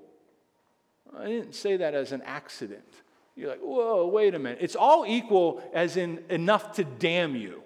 [1.17, 2.87] I didn't say that as an accident.
[3.35, 4.59] You're like, whoa, wait a minute.
[4.61, 7.63] It's all equal as in enough to damn you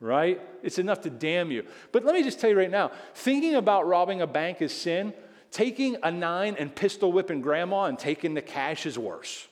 [0.00, 0.40] right?
[0.62, 1.64] It's enough to damn you.
[1.92, 5.12] But let me just tell you right now thinking about robbing a bank is sin.
[5.50, 9.48] Taking a nine and pistol whipping grandma and taking the cash is worse.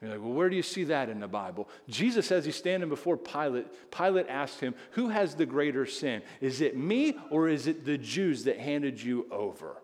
[0.00, 1.68] You're like, well, where do you see that in the Bible?
[1.88, 3.66] Jesus says he's standing before Pilate.
[3.90, 6.22] Pilate asked him, Who has the greater sin?
[6.40, 9.76] Is it me or is it the Jews that handed you over?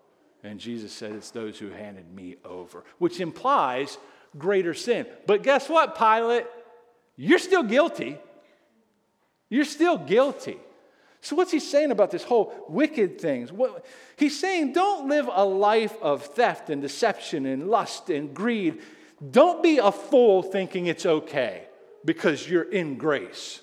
[0.45, 3.99] And Jesus said, It's those who handed me over, which implies
[4.39, 5.07] greater sin.
[5.27, 6.47] But guess what, Pilate?
[7.17, 8.19] You're still guilty.
[9.49, 10.59] You're still guilty.
[11.21, 13.51] So, what's he saying about this whole wicked things?
[13.51, 18.83] What, he's saying, don't live a life of theft and deception and lust and greed.
[19.31, 21.67] Don't be a fool thinking it's okay
[22.05, 23.63] because you're in grace.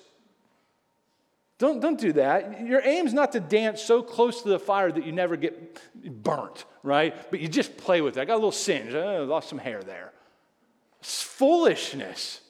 [1.58, 2.66] Don't, don't do that.
[2.66, 5.80] Your aim's not to dance so close to the fire that you never get
[6.24, 7.14] burnt, right?
[7.30, 8.20] But you just play with it.
[8.20, 8.92] I got a little singe.
[8.92, 10.12] I lost some hair there.
[10.98, 12.40] It's foolishness.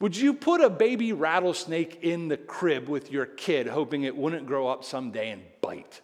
[0.00, 4.46] Would you put a baby rattlesnake in the crib with your kid, hoping it wouldn't
[4.46, 6.00] grow up someday and bite?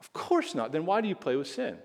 [0.00, 0.72] Of course not.
[0.72, 1.78] Then why do you play with sin?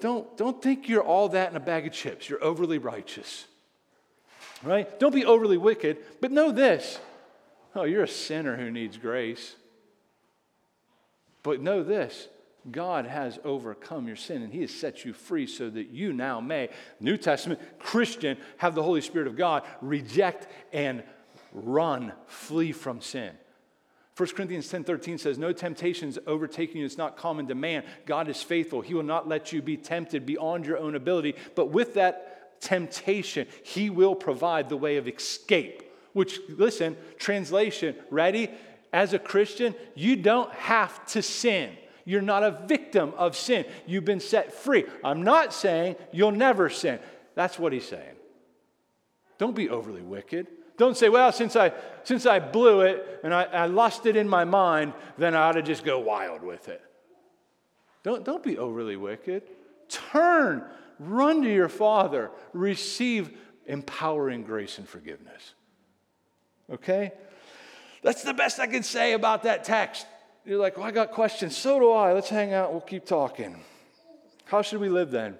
[0.00, 2.28] Don't, don't, think you're all that in a bag of chips.
[2.28, 3.46] You're overly righteous.
[4.62, 4.98] Right?
[5.00, 7.00] Don't be overly wicked, but know this.
[7.74, 9.56] Oh, you're a sinner who needs grace.
[11.42, 12.28] But know this
[12.72, 16.40] God has overcome your sin and He has set you free so that you now
[16.40, 16.68] may,
[17.00, 21.02] New Testament, Christian, have the Holy Spirit of God, reject and
[21.52, 23.32] run, flee from sin.
[24.16, 27.84] 1 Corinthians 10 13 says, No temptations overtaking you is not common to man.
[28.04, 28.80] God is faithful.
[28.80, 31.36] He will not let you be tempted beyond your own ability.
[31.54, 35.84] But with that temptation, He will provide the way of escape.
[36.14, 38.50] Which, listen, translation, ready?
[38.92, 41.76] As a Christian, you don't have to sin.
[42.08, 43.66] You're not a victim of sin.
[43.84, 44.86] You've been set free.
[45.04, 47.00] I'm not saying you'll never sin.
[47.34, 48.16] That's what he's saying.
[49.36, 50.46] Don't be overly wicked.
[50.78, 51.70] Don't say, well, since I,
[52.04, 55.52] since I blew it and I, I lost it in my mind, then I ought
[55.52, 56.80] to just go wild with it.
[58.04, 59.42] Don't, don't be overly wicked.
[59.90, 60.64] Turn,
[60.98, 65.52] run to your Father, receive empowering grace and forgiveness.
[66.72, 67.12] Okay?
[68.00, 70.06] That's the best I can say about that text.
[70.48, 71.54] You're like, well, I got questions.
[71.54, 72.14] So do I.
[72.14, 72.72] Let's hang out.
[72.72, 73.54] We'll keep talking.
[74.46, 75.36] How should we live then?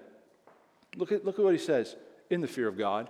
[0.97, 1.97] Look at, look at what he says
[2.29, 3.09] in the fear of God.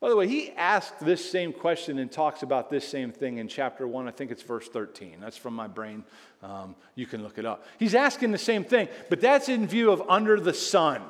[0.00, 3.48] By the way, he asked this same question and talks about this same thing in
[3.48, 4.06] chapter 1.
[4.06, 5.16] I think it's verse 13.
[5.18, 6.04] That's from my brain.
[6.42, 7.64] Um, you can look it up.
[7.78, 11.00] He's asking the same thing, but that's in view of under the sun,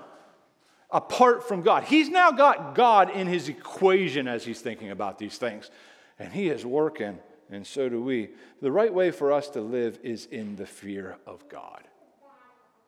[0.93, 1.83] apart from God.
[1.83, 5.73] He's now got God in his equation as he's thinking about these things,
[6.21, 7.19] and he is working
[7.55, 8.31] and so do we.
[8.61, 11.83] The right way for us to live is in the fear of God.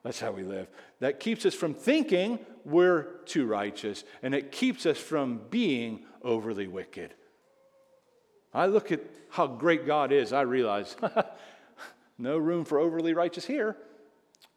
[0.03, 0.69] That's how we live.
[1.01, 6.69] That keeps us from thinking we're too righteous, and it keeps us from being overly
[6.69, 7.15] wicked.
[8.55, 9.01] I look at
[9.31, 10.97] how great God is, I realize
[12.19, 13.77] no room for overly righteous here.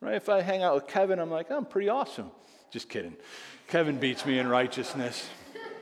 [0.01, 0.15] Right?
[0.15, 2.31] If I hang out with Kevin, I'm like, I'm pretty awesome.
[2.71, 3.15] Just kidding.
[3.67, 5.27] Kevin beats me in righteousness.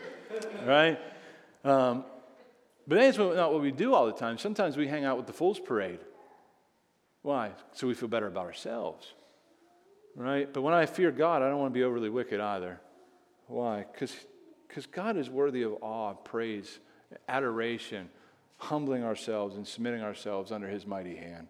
[0.65, 0.99] right?
[1.63, 2.05] Um,
[2.87, 4.37] but that's not what we do all the time.
[4.37, 5.99] Sometimes we hang out with the Fool's Parade.
[7.21, 7.51] Why?
[7.73, 9.13] So we feel better about ourselves.
[10.15, 10.51] Right?
[10.51, 12.79] But when I fear God, I don't want to be overly wicked either.
[13.47, 13.85] Why?
[13.91, 16.79] Because God is worthy of awe, praise,
[17.27, 18.09] adoration,
[18.57, 21.47] humbling ourselves and submitting ourselves under his mighty hand.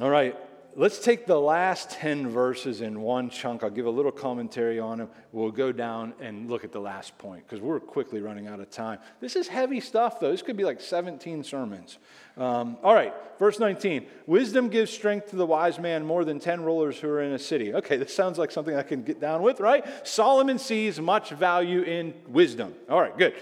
[0.00, 0.36] All right,
[0.76, 3.64] let's take the last 10 verses in one chunk.
[3.64, 5.08] I'll give a little commentary on them.
[5.32, 8.70] We'll go down and look at the last point because we're quickly running out of
[8.70, 8.98] time.
[9.20, 10.30] This is heavy stuff, though.
[10.30, 11.98] This could be like 17 sermons.
[12.36, 16.62] Um, all right, verse 19 Wisdom gives strength to the wise man more than 10
[16.62, 17.72] rulers who are in a city.
[17.72, 19.84] Okay, this sounds like something I can get down with, right?
[20.06, 22.74] Solomon sees much value in wisdom.
[22.90, 23.34] All right, good.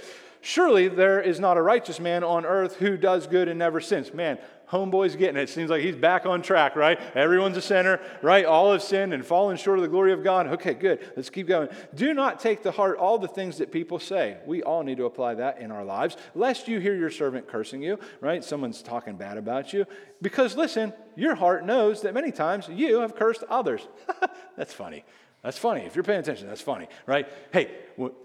[0.47, 4.13] Surely there is not a righteous man on earth who does good and never sins.
[4.13, 4.39] Man,
[4.71, 5.49] homeboy's getting it.
[5.49, 7.01] Seems like he's back on track, right?
[7.17, 8.45] Everyone's a sinner, right?
[8.45, 10.49] All have sinned and fallen short of the glory of God.
[10.49, 10.99] Okay, good.
[11.17, 11.71] Let's keep going.
[11.95, 14.37] Do not take to heart all the things that people say.
[14.45, 17.83] We all need to apply that in our lives, lest you hear your servant cursing
[17.83, 18.45] you, right?
[18.45, 19.87] Someone's talking bad about you.
[20.21, 23.89] Because listen, your heart knows that many times you have cursed others.
[24.59, 25.07] That's funny.
[25.45, 25.83] That's funny.
[25.83, 27.29] If you're paying attention, that's funny, right?
[27.53, 27.71] Hey,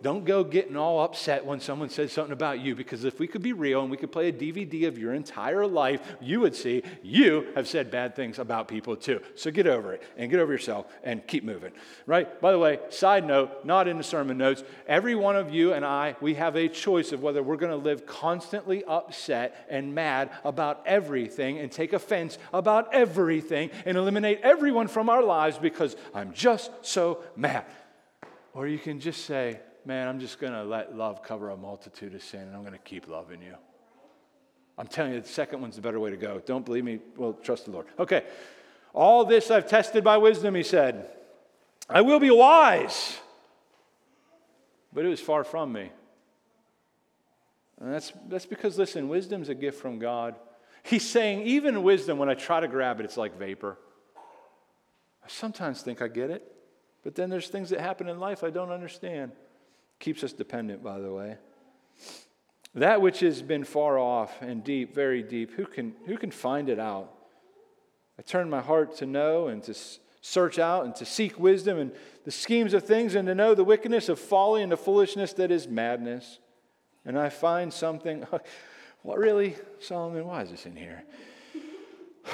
[0.02, 3.42] don't go getting all upset when someone says something about you because if we could
[3.42, 6.84] be real and we could play a DVD of your entire life, you would see
[7.04, 9.22] you have said bad things about people too.
[9.36, 11.72] So get over it and get over yourself and keep moving,
[12.06, 12.40] right?
[12.42, 15.86] By the way, side note, not in the sermon notes, every one of you and
[15.86, 20.32] I, we have a choice of whether we're going to live constantly upset and mad
[20.44, 26.34] about everything and take offense about everything and eliminate everyone from our lives because I'm
[26.34, 27.66] just so mad.
[28.60, 32.14] Or you can just say, man, I'm just going to let love cover a multitude
[32.14, 33.56] of sin and I'm going to keep loving you.
[34.78, 36.42] I'm telling you, the second one's the better way to go.
[36.46, 37.00] Don't believe me?
[37.16, 37.86] Well, trust the Lord.
[37.98, 38.26] Okay.
[38.94, 41.10] All this I've tested by wisdom, he said.
[41.90, 43.18] I will be wise.
[44.92, 45.90] But it was far from me.
[47.80, 50.36] And that's, that's because, listen, wisdom's a gift from God.
[50.84, 53.78] He's saying, even wisdom, when I try to grab it, it's like vapor.
[55.24, 56.59] I sometimes think I get it.
[57.04, 59.32] But then there's things that happen in life I don't understand.
[60.00, 61.38] Keeps us dependent, by the way.
[62.76, 66.70] That which has been far off and deep, very deep, who can, who can find
[66.70, 67.12] it out?
[68.18, 69.74] I turn my heart to know and to
[70.22, 71.92] search out and to seek wisdom and
[72.26, 75.52] the schemes of things and to know the wickedness of folly and the foolishness that
[75.52, 76.40] is madness.
[77.06, 78.26] And I find something,
[79.02, 81.04] what really, Solomon, why is this in here?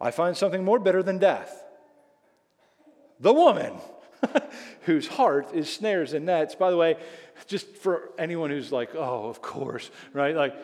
[0.00, 1.65] I find something more bitter than death
[3.20, 3.74] the woman
[4.82, 6.54] whose heart is snares and nets.
[6.54, 6.96] By the way,
[7.46, 10.34] just for anyone who's like, oh, of course, right?
[10.34, 10.54] Like,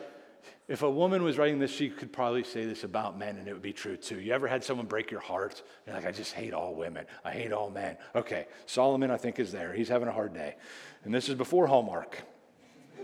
[0.68, 3.52] If a woman was writing this, she could probably say this about men and it
[3.52, 4.20] would be true too.
[4.20, 5.62] You ever had someone break your heart?
[5.86, 7.06] You're like, I just hate all women.
[7.24, 7.96] I hate all men.
[8.14, 9.72] Okay, Solomon, I think, is there.
[9.72, 10.56] He's having a hard day.
[11.04, 12.22] And this is before Hallmark.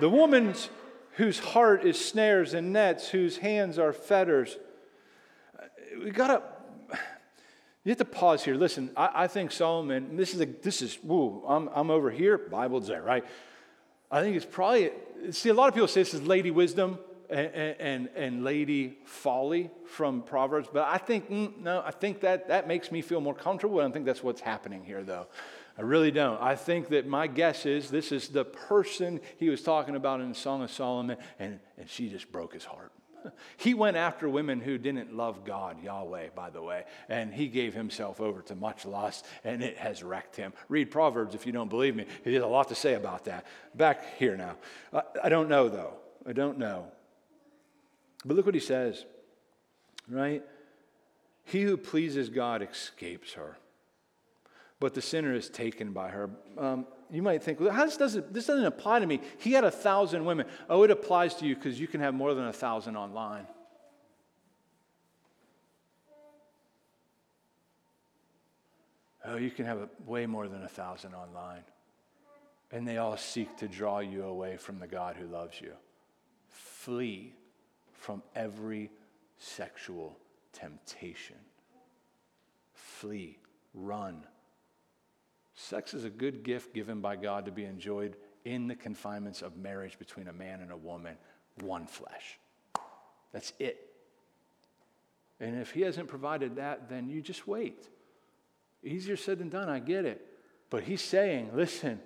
[0.00, 0.70] the woman's
[1.16, 4.56] whose heart is snares and nets, whose hands are fetters.
[6.02, 6.42] We gotta,
[7.84, 8.54] you have to pause here.
[8.54, 12.38] Listen, I, I think Solomon, this is, a, this is, woo, I'm, I'm over here,
[12.38, 13.24] Bible's there, right?
[14.10, 14.90] I think it's probably,
[15.30, 17.48] see, a lot of people say this is lady wisdom and,
[17.80, 22.68] and, and lady folly from Proverbs, but I think, mm, no, I think that, that
[22.68, 23.80] makes me feel more comfortable.
[23.80, 25.26] I don't think that's what's happening here, though.
[25.76, 26.40] I really don't.
[26.40, 30.28] I think that my guess is this is the person he was talking about in
[30.28, 32.92] the Song of Solomon, and, and she just broke his heart.
[33.56, 37.74] He went after women who didn't love God, Yahweh, by the way, and he gave
[37.74, 40.52] himself over to much lust, and it has wrecked him.
[40.68, 42.06] Read Proverbs if you don't believe me.
[42.24, 43.46] He has a lot to say about that.
[43.74, 44.56] Back here now.
[44.92, 45.94] I, I don't know, though.
[46.26, 46.86] I don't know.
[48.24, 49.04] But look what he says,
[50.08, 50.42] right?
[51.44, 53.58] He who pleases God escapes her,
[54.78, 56.30] but the sinner is taken by her.
[56.56, 59.20] Um, you might think, well, how this doesn't this doesn't apply to me.
[59.38, 60.46] He had a thousand women.
[60.70, 63.46] Oh, it applies to you because you can have more than a thousand online.
[69.26, 71.62] Oh, you can have a, way more than a thousand online.
[72.72, 75.74] And they all seek to draw you away from the God who loves you.
[76.48, 77.34] Flee
[77.92, 78.90] from every
[79.38, 80.16] sexual
[80.54, 81.36] temptation.
[82.72, 83.38] Flee,
[83.74, 84.24] run
[85.62, 89.56] Sex is a good gift given by God to be enjoyed in the confinements of
[89.56, 91.16] marriage between a man and a woman,
[91.60, 92.40] one flesh.
[93.32, 93.88] That's it.
[95.38, 97.88] And if He hasn't provided that, then you just wait.
[98.82, 100.26] Easier said than done, I get it.
[100.68, 102.00] But He's saying, listen,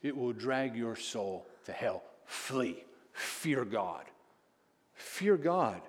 [0.00, 2.02] it will drag your soul to hell.
[2.24, 2.82] Flee.
[3.12, 4.04] Fear God.
[4.94, 5.82] Fear God.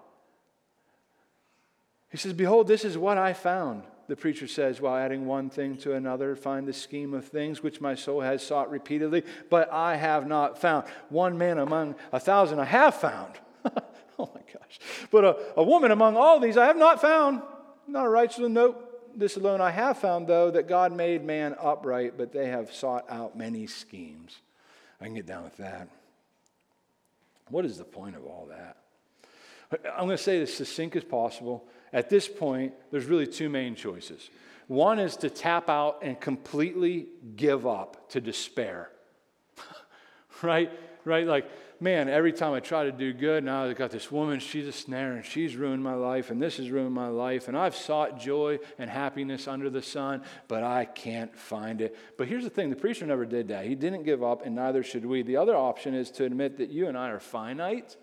[2.10, 5.78] He says, Behold, this is what I found the preacher says, while adding one thing
[5.78, 9.96] to another, find the scheme of things which my soul has sought repeatedly, but I
[9.96, 10.86] have not found.
[11.10, 13.34] One man among a thousand I have found.
[13.66, 14.80] oh my gosh.
[15.10, 17.42] But a, a woman among all these I have not found.
[17.88, 18.90] Not a righteous one, nope.
[19.16, 23.06] This alone I have found, though, that God made man upright, but they have sought
[23.10, 24.38] out many schemes.
[25.00, 25.88] I can get down with that.
[27.50, 28.78] What is the point of all that?
[29.92, 31.68] I'm going to say this succinct as possible.
[31.94, 34.30] At this point, there's really two main choices.
[34.68, 38.90] One is to tap out and completely give up to despair.
[40.42, 40.72] right?
[41.06, 41.28] Right?
[41.28, 44.66] Like, man, every time I try to do good, now I've got this woman, she's
[44.68, 47.76] a snare, and she's ruined my life, and this has ruined my life, and I've
[47.76, 51.98] sought joy and happiness under the sun, but I can't find it.
[52.18, 53.66] But here's the thing the preacher never did that.
[53.66, 55.24] He didn't give up, and neither should we.
[55.24, 57.98] The other option is to admit that you and I are finite,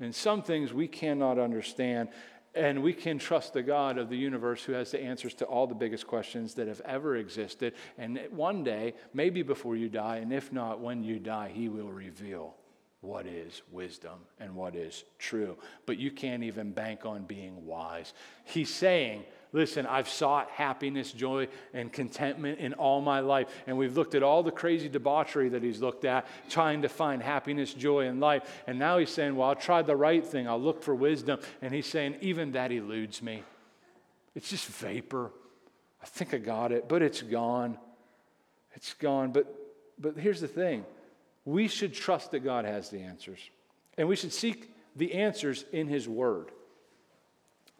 [0.00, 2.08] and some things we cannot understand.
[2.54, 5.66] And we can trust the God of the universe who has the answers to all
[5.66, 7.74] the biggest questions that have ever existed.
[7.98, 11.90] And one day, maybe before you die, and if not when you die, He will
[11.90, 12.54] reveal
[13.00, 15.56] what is wisdom and what is true.
[15.84, 18.14] But you can't even bank on being wise.
[18.44, 19.24] He's saying,
[19.54, 23.46] Listen, I've sought happiness, joy, and contentment in all my life.
[23.68, 27.22] And we've looked at all the crazy debauchery that he's looked at, trying to find
[27.22, 28.42] happiness, joy, and life.
[28.66, 30.48] And now he's saying, Well, I'll try the right thing.
[30.48, 31.38] I'll look for wisdom.
[31.62, 33.44] And he's saying, Even that eludes me.
[34.34, 35.30] It's just vapor.
[36.02, 37.78] I think I got it, but it's gone.
[38.74, 39.30] It's gone.
[39.30, 39.54] But,
[40.00, 40.84] but here's the thing
[41.44, 43.38] we should trust that God has the answers.
[43.96, 46.50] And we should seek the answers in his word.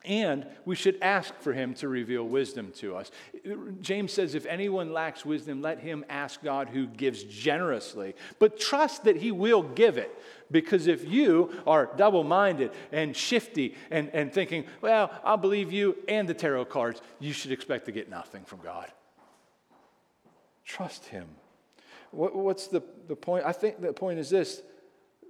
[0.04, 3.10] And we should ask for him to reveal wisdom to us.
[3.80, 9.04] James says, if anyone lacks wisdom, let him ask God who gives generously, but trust
[9.04, 10.14] that he will give it.
[10.50, 15.96] Because if you are double minded and shifty and, and thinking, well, I'll believe you
[16.06, 18.92] and the tarot cards, you should expect to get nothing from God.
[20.66, 21.28] Trust him.
[22.10, 23.44] What, what's the, the point?
[23.46, 24.62] I think the point is this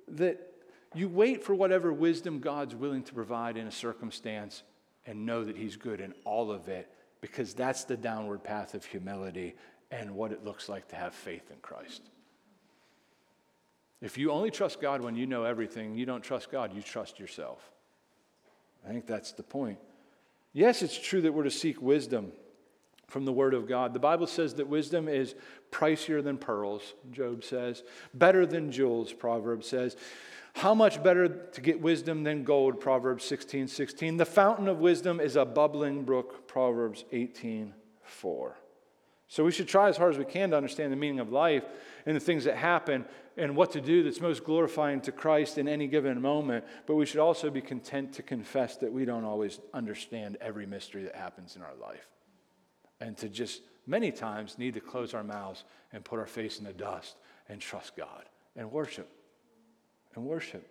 [0.08, 0.53] that
[0.94, 4.62] you wait for whatever wisdom God's willing to provide in a circumstance
[5.06, 6.90] and know that He's good in all of it
[7.20, 9.54] because that's the downward path of humility
[9.90, 12.02] and what it looks like to have faith in Christ.
[14.00, 17.18] If you only trust God when you know everything, you don't trust God, you trust
[17.18, 17.70] yourself.
[18.86, 19.78] I think that's the point.
[20.52, 22.32] Yes, it's true that we're to seek wisdom
[23.08, 23.94] from the Word of God.
[23.94, 25.34] The Bible says that wisdom is
[25.70, 27.82] pricier than pearls, Job says,
[28.12, 29.96] better than jewels, Proverbs says.
[30.54, 34.16] How much better to get wisdom than gold, Proverbs 16 16.
[34.16, 38.56] The fountain of wisdom is a bubbling brook, Proverbs 18 4.
[39.26, 41.64] So we should try as hard as we can to understand the meaning of life
[42.06, 43.04] and the things that happen
[43.36, 46.64] and what to do that's most glorifying to Christ in any given moment.
[46.86, 51.02] But we should also be content to confess that we don't always understand every mystery
[51.02, 52.06] that happens in our life.
[53.00, 56.64] And to just many times need to close our mouths and put our face in
[56.64, 57.16] the dust
[57.48, 58.24] and trust God
[58.54, 59.10] and worship.
[60.16, 60.68] And worship.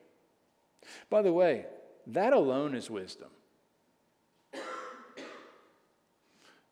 [1.10, 1.66] By the way,
[2.08, 3.30] that alone is wisdom.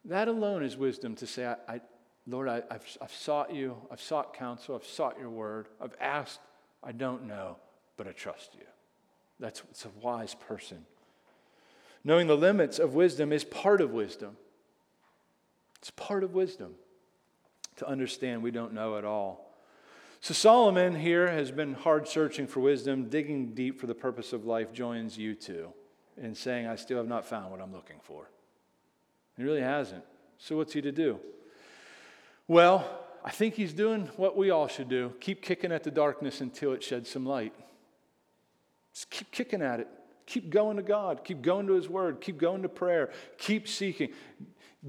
[0.06, 1.82] That alone is wisdom to say, I, I
[2.28, 6.40] Lord, I, have I've sought you, I've sought counsel, I've sought your word, I've asked,
[6.84, 7.58] I don't know,
[7.98, 8.66] but I trust you.
[9.40, 10.86] That's it's a wise person.
[12.04, 14.38] Knowing the limits of wisdom is part of wisdom.
[15.78, 16.76] It's part of wisdom
[17.78, 19.51] to understand we don't know at all.
[20.24, 24.46] So, Solomon here has been hard searching for wisdom, digging deep for the purpose of
[24.46, 25.74] life, joins U2
[26.22, 28.30] in saying, I still have not found what I'm looking for.
[29.36, 30.04] He really hasn't.
[30.38, 31.20] So, what's he to do?
[32.48, 32.88] Well,
[33.26, 36.74] I think he's doing what we all should do keep kicking at the darkness until
[36.74, 37.54] it sheds some light.
[38.94, 39.88] Just keep kicking at it.
[40.28, 41.24] Keep going to God.
[41.24, 42.22] Keep going to His Word.
[42.22, 43.12] Keep going to prayer.
[43.40, 44.10] Keep seeking.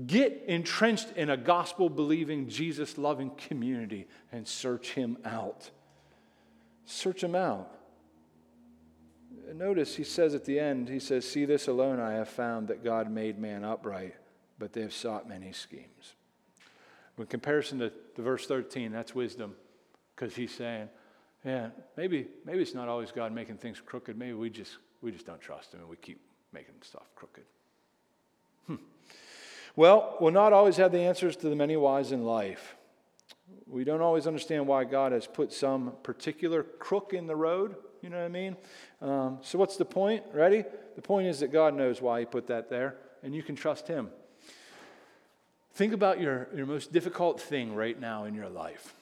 [0.07, 5.71] Get entrenched in a gospel believing, Jesus loving community and search Him out.
[6.87, 7.71] Search Him out.
[9.55, 12.83] Notice he says at the end, he says, See this alone I have found that
[12.83, 14.15] God made man upright,
[14.59, 16.15] but they have sought many schemes.
[17.19, 19.55] In comparison to, to verse 13, that's wisdom,
[20.15, 20.89] because he's saying,
[21.45, 24.17] yeah, maybe, maybe it's not always God making things crooked.
[24.17, 26.21] Maybe we just, we just don't trust him and we keep
[26.53, 27.45] making stuff crooked.
[29.75, 32.77] Well, we'll not always have the answers to the many whys in life.
[33.67, 37.77] We don't always understand why God has put some particular crook in the road.
[38.03, 38.57] You know what I mean?
[39.01, 40.25] Um, so, what's the point?
[40.35, 40.65] Ready?
[40.95, 43.89] The point is that God knows why He put that there, and you can trust
[43.89, 44.11] Him.
[45.75, 48.95] Think about your, your most difficult thing right now in your life.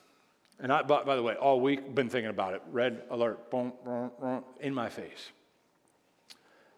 [0.61, 2.63] And I, by, by the way, all week, been thinking about it.
[2.71, 5.31] Red alert, boom, boom, boom, in my face.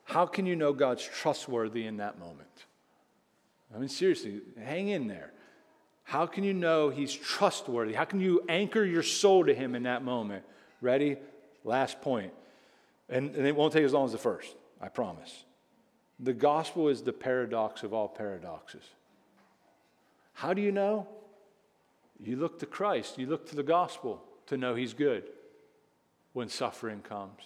[0.04, 2.66] How can you know God's trustworthy in that moment?
[3.74, 5.32] I mean, seriously, hang in there.
[6.04, 7.94] How can you know He's trustworthy?
[7.94, 10.44] How can you anchor your soul to Him in that moment?
[10.80, 11.16] Ready?
[11.64, 12.32] Last point.
[13.08, 15.44] And, and it won't take as long as the first, I promise.
[16.20, 18.82] The gospel is the paradox of all paradoxes.
[20.34, 21.06] How do you know?
[22.22, 25.24] You look to Christ, you look to the gospel to know He's good
[26.32, 27.40] when suffering comes.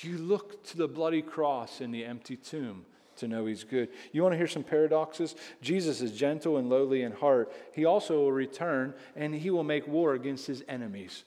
[0.00, 2.84] You look to the bloody cross and the empty tomb
[3.16, 3.88] to know He's good.
[4.12, 5.34] You want to hear some paradoxes?
[5.62, 7.52] Jesus is gentle and lowly in heart.
[7.72, 11.24] He also will return and He will make war against His enemies.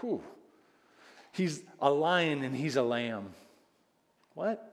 [0.00, 0.22] Whew.
[1.32, 3.34] He's a lion and He's a lamb.
[4.34, 4.70] What?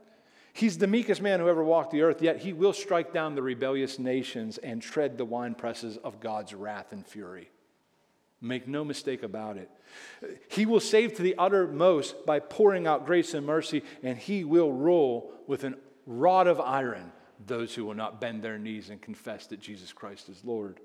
[0.54, 3.42] He's the meekest man who ever walked the earth, yet he will strike down the
[3.42, 7.50] rebellious nations and tread the winepresses of God's wrath and fury.
[8.42, 9.70] Make no mistake about it.
[10.50, 14.74] He will save to the uttermost by pouring out grace and mercy, and he will
[14.74, 15.76] rule with a
[16.06, 17.12] rod of iron
[17.48, 20.80] those who will not bend their knees and confess that Jesus Christ is Lord.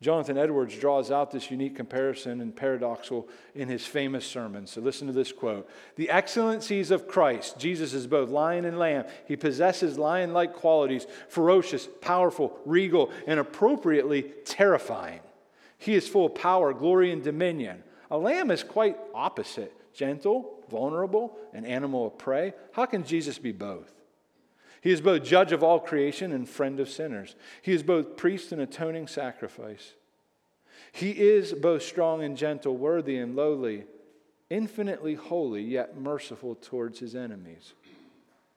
[0.00, 4.66] Jonathan Edwards draws out this unique comparison and paradoxal in his famous sermon.
[4.66, 9.04] So listen to this quote The excellencies of Christ, Jesus is both lion and lamb.
[9.28, 15.20] He possesses lion like qualities, ferocious, powerful, regal, and appropriately terrifying.
[15.78, 17.84] He is full of power, glory, and dominion.
[18.10, 22.54] A lamb is quite opposite gentle, vulnerable, an animal of prey.
[22.72, 23.92] How can Jesus be both?
[24.82, 27.36] He is both judge of all creation and friend of sinners.
[27.62, 29.92] He is both priest and atoning sacrifice.
[30.90, 33.84] He is both strong and gentle, worthy and lowly,
[34.50, 37.74] infinitely holy, yet merciful towards his enemies.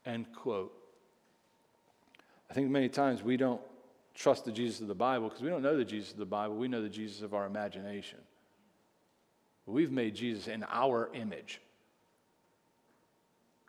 [0.03, 0.73] End quote.
[2.49, 3.61] I think many times we don't
[4.15, 6.55] trust the Jesus of the Bible because we don't know the Jesus of the Bible.
[6.55, 8.19] We know the Jesus of our imagination.
[9.67, 11.61] We've made Jesus in our image.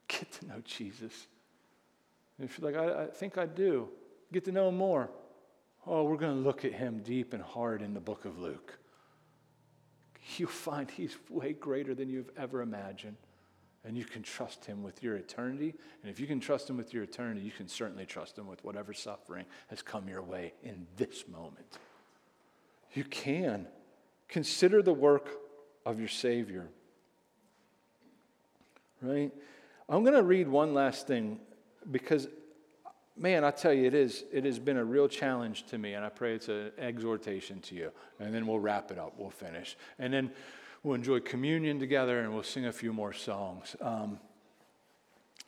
[0.09, 1.27] Get to know Jesus.
[2.39, 3.89] If you're like, I, I think I do,
[4.33, 5.11] get to know him more.
[5.87, 8.79] Oh, we're going to look at him deep and hard in the book of Luke.
[10.37, 13.17] You'll find he's way greater than you've ever imagined.
[13.85, 15.73] And you can trust him with your eternity.
[16.03, 18.65] And if you can trust him with your eternity, you can certainly trust him with
[18.65, 21.79] whatever suffering has come your way in this moment.
[22.95, 23.69] You can.
[24.29, 25.31] Consider the work
[25.85, 26.67] of your Savior.
[29.01, 29.31] Right?
[29.89, 31.39] I'm going to read one last thing
[31.91, 32.29] because
[33.17, 36.05] man, I tell you, it is it has been a real challenge to me, and
[36.05, 37.93] I pray it's an exhortation to you.
[38.21, 39.15] And then we'll wrap it up.
[39.17, 40.31] We'll finish, and then
[40.83, 43.77] we'll enjoy communion together, and we'll sing a few more songs.
[43.81, 44.19] Um,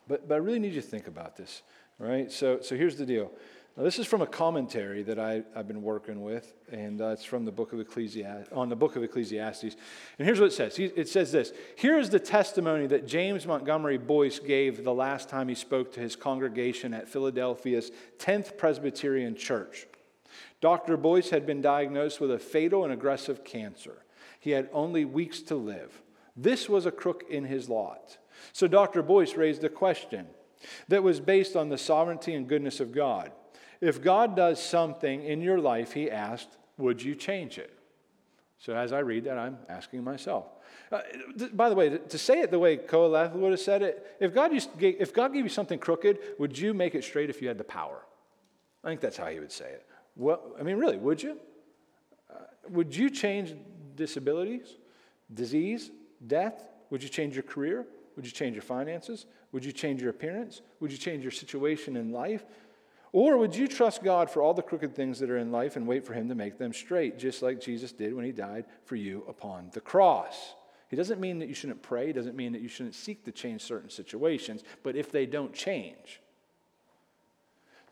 [0.07, 1.61] but but I really need you to think about this,
[1.99, 2.31] right?
[2.31, 3.31] So so here's the deal:
[3.77, 7.23] Now, this is from a commentary that I, have been working with, and uh, it's
[7.23, 9.75] from the book of Ecclesiastes, on the book of Ecclesiastes.
[10.17, 10.77] And here's what it says.
[10.77, 15.47] It says this Here is the testimony that James Montgomery Boice gave the last time
[15.47, 19.87] he spoke to his congregation at Philadelphia's 10th Presbyterian Church.
[20.61, 20.97] Dr.
[20.97, 24.03] Boice had been diagnosed with a fatal and aggressive cancer.
[24.39, 26.01] He had only weeks to live.
[26.35, 28.17] This was a crook in his lot.
[28.53, 29.01] So Dr.
[29.03, 30.27] Boice raised a question
[30.87, 33.31] that was based on the sovereignty and goodness of God.
[33.81, 37.73] If God does something in your life, he asked, would you change it?
[38.57, 40.45] So as I read that, I'm asking myself.
[40.91, 40.99] Uh,
[41.37, 44.33] th- by the way, to say it the way Koheleth would have said it, if
[44.33, 47.47] God, used, if God gave you something crooked, would you make it straight if you
[47.47, 48.03] had the power?
[48.83, 49.85] I think that's how he would say it.
[50.15, 51.37] Well, I mean, really, would you?
[52.29, 53.55] Uh, would you change
[53.95, 54.75] disabilities,
[55.33, 55.91] disease,
[56.27, 56.63] death?
[56.89, 57.85] Would you change your career?
[58.15, 59.25] Would you change your finances?
[59.53, 60.61] Would you change your appearance?
[60.81, 62.43] Would you change your situation in life?
[63.11, 65.87] Or would you trust God for all the crooked things that are in life and
[65.87, 68.95] wait for Him to make them straight, just like Jesus did when He died for
[68.95, 70.53] you upon the cross?
[70.89, 73.31] He doesn't mean that you shouldn't pray, he doesn't mean that you shouldn't seek to
[73.31, 76.19] change certain situations, but if they don't change,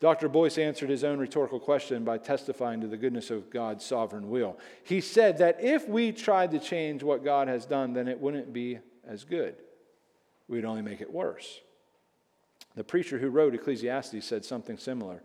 [0.00, 0.28] Dr.
[0.28, 4.58] Boice answered his own rhetorical question by testifying to the goodness of God's sovereign will.
[4.84, 8.52] He said that if we tried to change what God has done, then it wouldn't
[8.52, 9.56] be as good.
[10.46, 11.60] We'd only make it worse.
[12.78, 15.20] The preacher who wrote Ecclesiastes said something similar.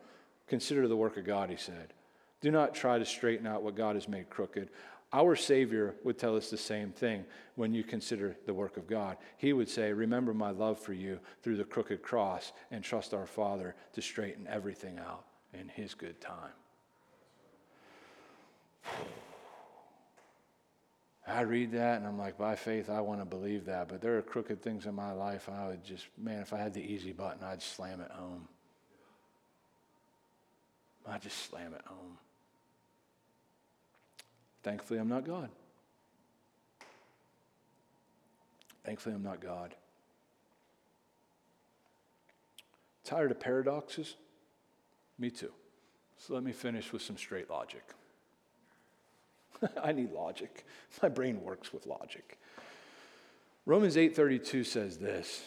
[0.47, 1.93] Consider the work of God, he said.
[2.41, 4.69] Do not try to straighten out what God has made crooked.
[5.13, 9.17] Our Savior would tell us the same thing when you consider the work of God.
[9.37, 13.27] He would say, Remember my love for you through the crooked cross and trust our
[13.27, 16.53] Father to straighten everything out in His good time.
[21.25, 23.87] I read that and I'm like, by faith, I want to believe that.
[23.87, 25.47] But there are crooked things in my life.
[25.49, 28.47] I would just, man, if I had the easy button, I'd slam it home.
[31.07, 32.17] I'd just slam it home.
[34.63, 35.49] Thankfully, I'm not God.
[38.85, 39.75] Thankfully, I'm not God.
[43.03, 44.15] Tired of paradoxes?
[45.17, 45.51] Me too.
[46.17, 47.83] So let me finish with some straight logic.
[49.83, 50.65] I need logic.
[51.01, 52.39] My brain works with logic.
[53.65, 55.43] Romans 8:32 says this.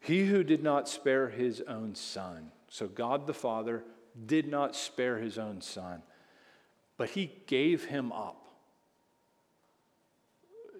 [0.00, 2.50] He who did not spare his own son.
[2.68, 3.84] So God the Father
[4.26, 6.02] did not spare his own son,
[6.96, 8.48] but he gave him up.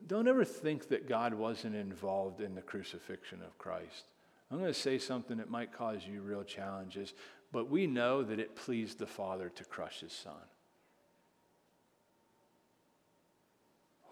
[0.06, 4.04] Don't ever think that God wasn't involved in the crucifixion of Christ.
[4.50, 7.14] I'm going to say something that might cause you real challenges,
[7.52, 10.34] but we know that it pleased the Father to crush his son.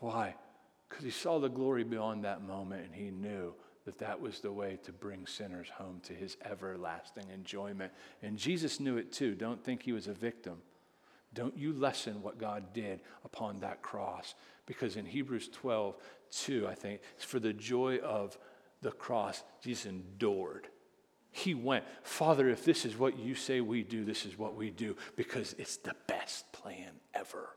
[0.01, 0.35] Why?
[0.89, 4.53] Because he saw the glory beyond that moment and he knew that that was the
[4.53, 7.93] way to bring sinners home to his everlasting enjoyment.
[8.23, 9.35] And Jesus knew it too.
[9.35, 10.59] Don't think he was a victim.
[11.33, 14.35] Don't you lessen what God did upon that cross.
[14.67, 15.97] Because in Hebrews 12,
[16.31, 18.37] 2, I think, it's for the joy of
[18.83, 20.69] the cross, Jesus endured.
[21.31, 24.71] He went, Father, if this is what you say we do, this is what we
[24.71, 27.51] do, because it's the best plan ever.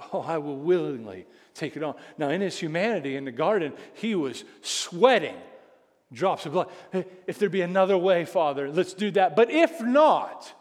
[0.12, 1.94] Oh, I will willingly take it on.
[2.18, 5.36] Now, in his humanity in the garden, he was sweating
[6.12, 6.68] drops of blood.
[7.26, 9.36] If there be another way, Father, let's do that.
[9.36, 10.52] But if not,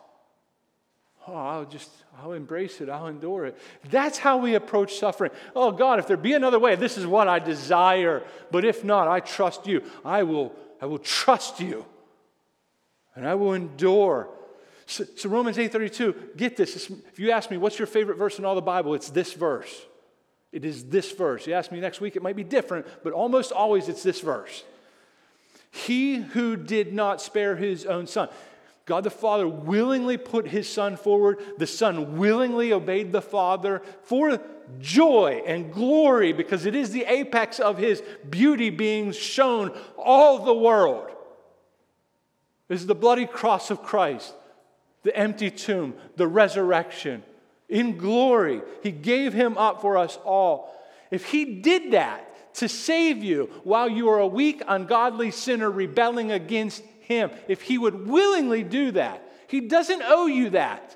[1.28, 1.90] oh, I'll just,
[2.22, 3.58] I'll embrace it, I'll endure it.
[3.90, 5.32] That's how we approach suffering.
[5.56, 8.24] Oh, God, if there be another way, this is what I desire.
[8.52, 9.84] But if not, I trust you.
[10.06, 11.86] I will, I will trust you.
[13.16, 14.30] And I will endure
[14.90, 16.90] so, so Romans 8:32, get this.
[16.90, 19.86] If you ask me what's your favorite verse in all the Bible, it's this verse.
[20.52, 21.46] It is this verse.
[21.46, 24.64] You ask me next week, it might be different, but almost always it's this verse.
[25.70, 28.30] He who did not spare his own son.
[28.88, 31.38] God the Father willingly put his son forward.
[31.60, 34.42] The son willingly obeyed the Father for
[34.80, 40.54] joy and glory because it is the apex of his beauty being shown all the
[40.54, 41.12] world.
[42.68, 44.34] This is the bloody cross of Christ
[45.04, 47.24] the empty tomb, the resurrection.
[47.68, 50.76] In glory, He gave Him up for us all.
[51.12, 56.32] If He did that to save you while you are a weak, ungodly sinner rebelling
[56.32, 60.95] against Him, if He would willingly do that, He doesn't owe you that.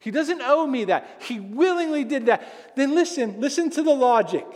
[0.00, 1.22] He doesn't owe me that.
[1.22, 2.76] He willingly did that.
[2.76, 4.46] Then listen, listen to the logic.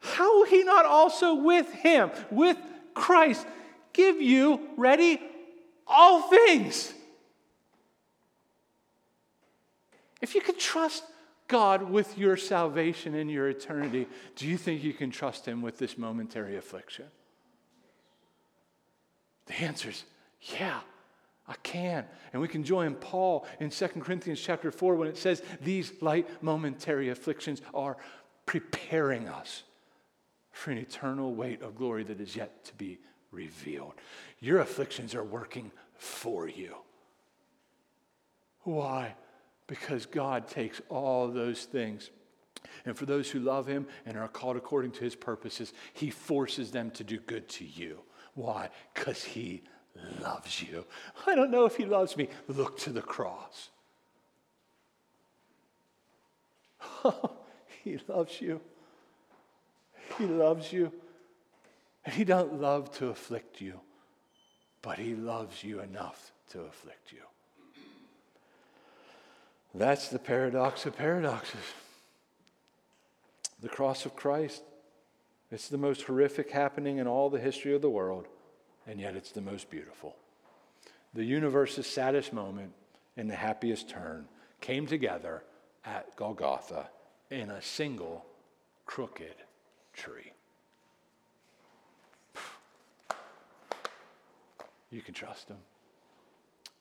[0.00, 2.58] How will He not also with Him, with
[2.92, 3.46] Christ,
[3.92, 5.20] give you, ready,
[5.86, 6.92] all things?
[10.24, 11.04] If you can trust
[11.48, 14.06] God with your salvation and your eternity,
[14.36, 17.04] do you think you can trust Him with this momentary affliction?
[19.44, 20.02] The answer is
[20.56, 20.80] yeah.
[21.46, 22.06] I can.
[22.32, 26.26] And we can join Paul in 2 Corinthians chapter 4 when it says these light
[26.42, 27.98] momentary afflictions are
[28.46, 29.64] preparing us
[30.52, 32.98] for an eternal weight of glory that is yet to be
[33.30, 33.92] revealed.
[34.40, 36.76] Your afflictions are working for you.
[38.62, 39.16] Why?
[39.66, 42.10] Because God takes all those things.
[42.84, 46.70] And for those who love him and are called according to his purposes, he forces
[46.70, 48.00] them to do good to you.
[48.34, 48.70] Why?
[48.94, 49.62] Because he
[50.20, 50.84] loves you.
[51.26, 52.28] I don't know if he loves me.
[52.48, 53.70] Look to the cross.
[57.84, 58.62] He loves you.
[60.16, 60.90] He loves you.
[62.06, 63.80] And he don't love to afflict you,
[64.80, 67.20] but he loves you enough to afflict you.
[69.74, 71.60] That's the paradox of paradoxes.
[73.60, 74.62] The cross of Christ.
[75.50, 78.26] It's the most horrific happening in all the history of the world,
[78.86, 80.16] and yet it's the most beautiful.
[81.12, 82.72] The universe's saddest moment
[83.16, 84.26] and the happiest turn
[84.60, 85.42] came together
[85.84, 86.88] at Golgotha
[87.30, 88.24] in a single
[88.86, 89.34] crooked
[89.92, 90.32] tree.
[94.90, 95.56] You can trust him.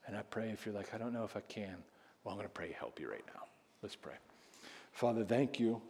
[0.05, 1.77] And I pray if you're like, I don't know if I can,
[2.23, 3.43] well, I'm going to pray help you right now.
[3.81, 4.13] Let's pray.
[4.91, 5.81] Father, thank you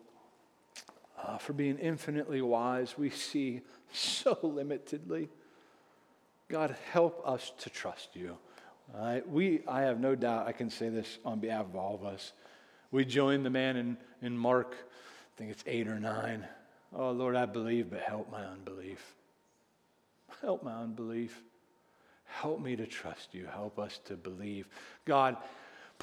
[1.22, 2.98] uh, for being infinitely wise.
[2.98, 3.62] We see
[3.92, 5.30] so limitedly.
[6.50, 8.38] God, help us to trust you.
[8.96, 12.06] Uh, we, I have no doubt, I can say this on behalf of all of
[12.06, 12.34] us.
[12.92, 16.46] We join the man in, in Mark, I think it's eight or nine.
[16.96, 19.16] Oh, Lord, I believe, but help my unbelief.
[20.42, 21.42] Help my unbelief.
[22.26, 23.48] Help me to trust you.
[23.52, 24.68] Help us to believe.
[25.06, 25.38] God,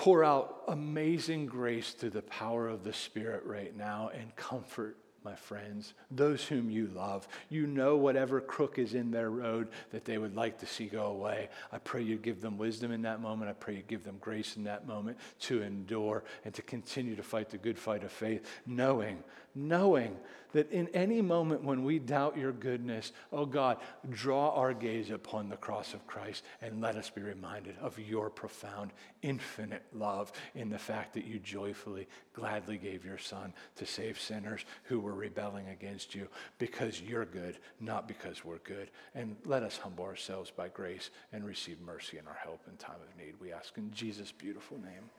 [0.00, 5.34] pour out amazing grace through the power of the Spirit right now and comfort my
[5.34, 7.28] friends, those whom you love.
[7.50, 11.04] You know whatever crook is in their road that they would like to see go
[11.08, 11.50] away.
[11.70, 13.50] I pray you give them wisdom in that moment.
[13.50, 17.22] I pray you give them grace in that moment to endure and to continue to
[17.22, 19.22] fight the good fight of faith, knowing,
[19.54, 20.16] knowing
[20.52, 23.78] that in any moment when we doubt your goodness, oh God,
[24.10, 28.30] draw our gaze upon the cross of Christ and let us be reminded of your
[28.30, 28.90] profound,
[29.22, 34.64] infinite love in the fact that you joyfully, gladly gave your Son to save sinners
[34.84, 36.26] who were rebelling against you
[36.58, 38.90] because you're good, not because we're good.
[39.14, 42.96] And let us humble ourselves by grace and receive mercy in our help in time
[43.00, 43.34] of need.
[43.40, 45.10] We ask in Jesus' beautiful name.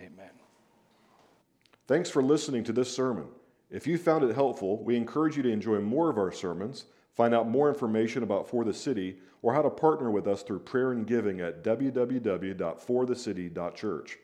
[0.00, 0.30] Amen.
[1.86, 3.26] Thanks for listening to this sermon.
[3.72, 7.34] If you found it helpful, we encourage you to enjoy more of our sermons, find
[7.34, 11.40] out more information about 4TheCity, or how to partner with us through prayer and giving
[11.40, 14.18] at www.forthecity.church.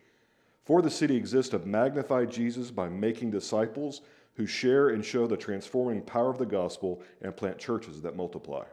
[0.68, 4.02] 4TheCity exists to magnify Jesus by making disciples
[4.34, 8.64] who share and show the transforming power of the gospel and plant churches that multiply.